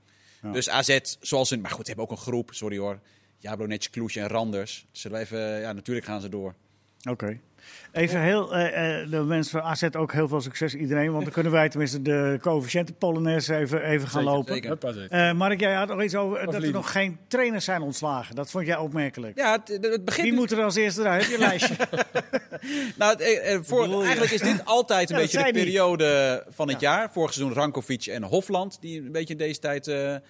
[0.42, 0.52] Ja.
[0.52, 1.60] Dus AZ, zoals hun...
[1.60, 3.00] Maar goed, ze hebben ook een groep, sorry hoor.
[3.38, 4.86] Jablonec, Cluj en Randers.
[4.92, 5.60] Zullen we even...
[5.60, 6.54] Ja, natuurlijk gaan ze door.
[7.08, 7.38] Oké.
[7.92, 11.12] Even heel, eh, eh, de mensen van AZ ook heel veel succes iedereen.
[11.12, 14.94] Want dan kunnen wij tenminste de coëfficiënten Polonaise even, even gaan Zeker, lopen.
[14.94, 15.10] zeker.
[15.10, 18.34] Eh, Mark, jij had nog iets over dat er nog geen trainers zijn ontslagen.
[18.34, 19.36] Dat vond jij opmerkelijk.
[19.36, 20.26] Ja, het, het begint...
[20.28, 21.22] Wie moet er als eerste eruit?
[21.22, 21.74] Heb je een lijstje?
[22.96, 27.12] Nou, het, voor, eigenlijk is dit altijd een Ja, beetje de periode van het jaar.
[27.12, 30.20] Vorig seizoen Rankovic en Hofland, die een beetje in deze tijd eh, eh,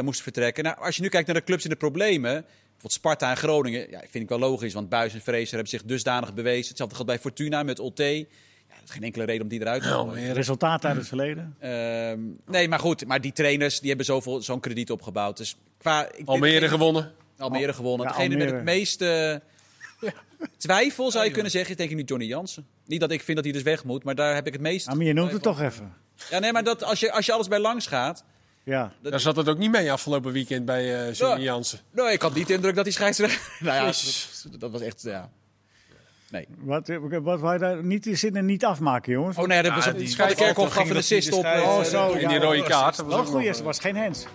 [0.00, 0.64] moesten vertrekken.
[0.64, 2.44] Nou, als je nu kijkt naar de clubs in de problemen,
[2.80, 4.72] bijvoorbeeld Sparta en Groningen, ja, vind ik wel logisch.
[4.74, 6.68] Want Buis en Fraser hebben zich dusdanig bewezen.
[6.68, 8.04] Hetzelfde geldt bij Fortuna met Olte.
[8.68, 10.32] Ja, dat is geen enkele reden om die eruit te gooien.
[10.32, 11.56] Resultaat uit het verleden.
[11.58, 13.06] Ehm, nee, maar goed.
[13.06, 15.36] Maar die trainers die hebben zoveel, zo'n krediet opgebouwd.
[15.36, 17.12] Dus qua, ik, Almere degene- gewonnen.
[17.38, 18.06] Almere gewonnen.
[18.06, 19.42] Ja, Degene met het meeste
[20.56, 22.66] twijfel, zou je kunnen zeggen, is denk ik nu Johnny Jansen.
[22.86, 24.88] Niet dat ik vind dat hij dus weg moet, maar daar heb ik het meest...
[24.88, 25.94] Ah, maar je noemt het toch even.
[26.30, 28.24] Ja, nee, maar dat, als, je, als je alles bij langs gaat...
[28.68, 28.92] Ja.
[29.02, 31.44] Dat- Daar zat het ook niet mee afgelopen weekend bij eh Johnny Ja.
[31.52, 31.78] Jansen.
[31.90, 33.52] Nou, ik had niet de indruk dat die scheidsrechter...
[33.66, 35.02] nou ja, dat, dat was echt...
[35.02, 35.30] Ja.
[36.30, 36.46] Nee.
[36.58, 36.88] Wat,
[37.22, 39.36] wat wou je daar niet die zinnen niet afmaken, jongens?
[39.36, 41.44] Oh nee, dat was Ja, die Van de Kerkhoff gaf een die assist op...
[41.44, 42.12] eh, Oh, zo.
[42.12, 42.96] En ja, die rode kaart.
[42.96, 44.26] dat was Wel ook goed, het eh, was geen hens.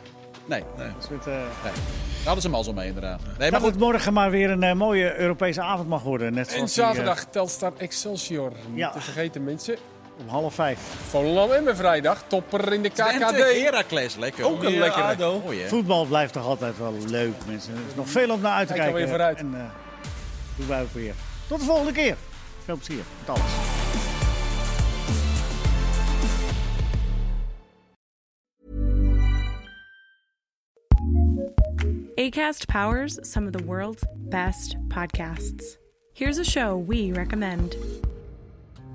[0.45, 1.43] Nee, Dus het, eh, nee.
[1.63, 3.21] Daar hadden ze hem al zo mee, inderdaad.
[3.21, 3.69] Nee, maar dat goed.
[3.69, 6.33] het morgen maar weer een eh, mooie Europese avond mag worden.
[6.33, 8.51] Net En zoals die, eh, zaterdag Telstar Excelsior.
[8.69, 8.89] Niet Ja.
[8.91, 9.75] te vergeten mensen.
[10.23, 10.79] Om half vijf.
[11.09, 12.23] Volendam en mijn vrijdag.
[12.27, 13.61] Topper in de Twente, KKD.
[13.61, 14.45] Heracles, lekker.
[14.45, 15.15] Ook een lekkere.
[15.49, 15.67] Hè?
[15.67, 17.73] Voetbal blijft toch altijd wel leuk, mensen.
[17.73, 19.09] Er is nog veel om naar uit te Kijk kijken.
[19.09, 19.37] vooruit.
[19.37, 19.61] En eh
[20.55, 21.13] doen wij ook weer.
[21.47, 22.15] Tot de volgende keer.
[22.65, 23.51] Veel plezier met alles.
[32.17, 35.77] ACAST powers some of the world's best podcasts.
[36.13, 37.75] Here's a show we recommend.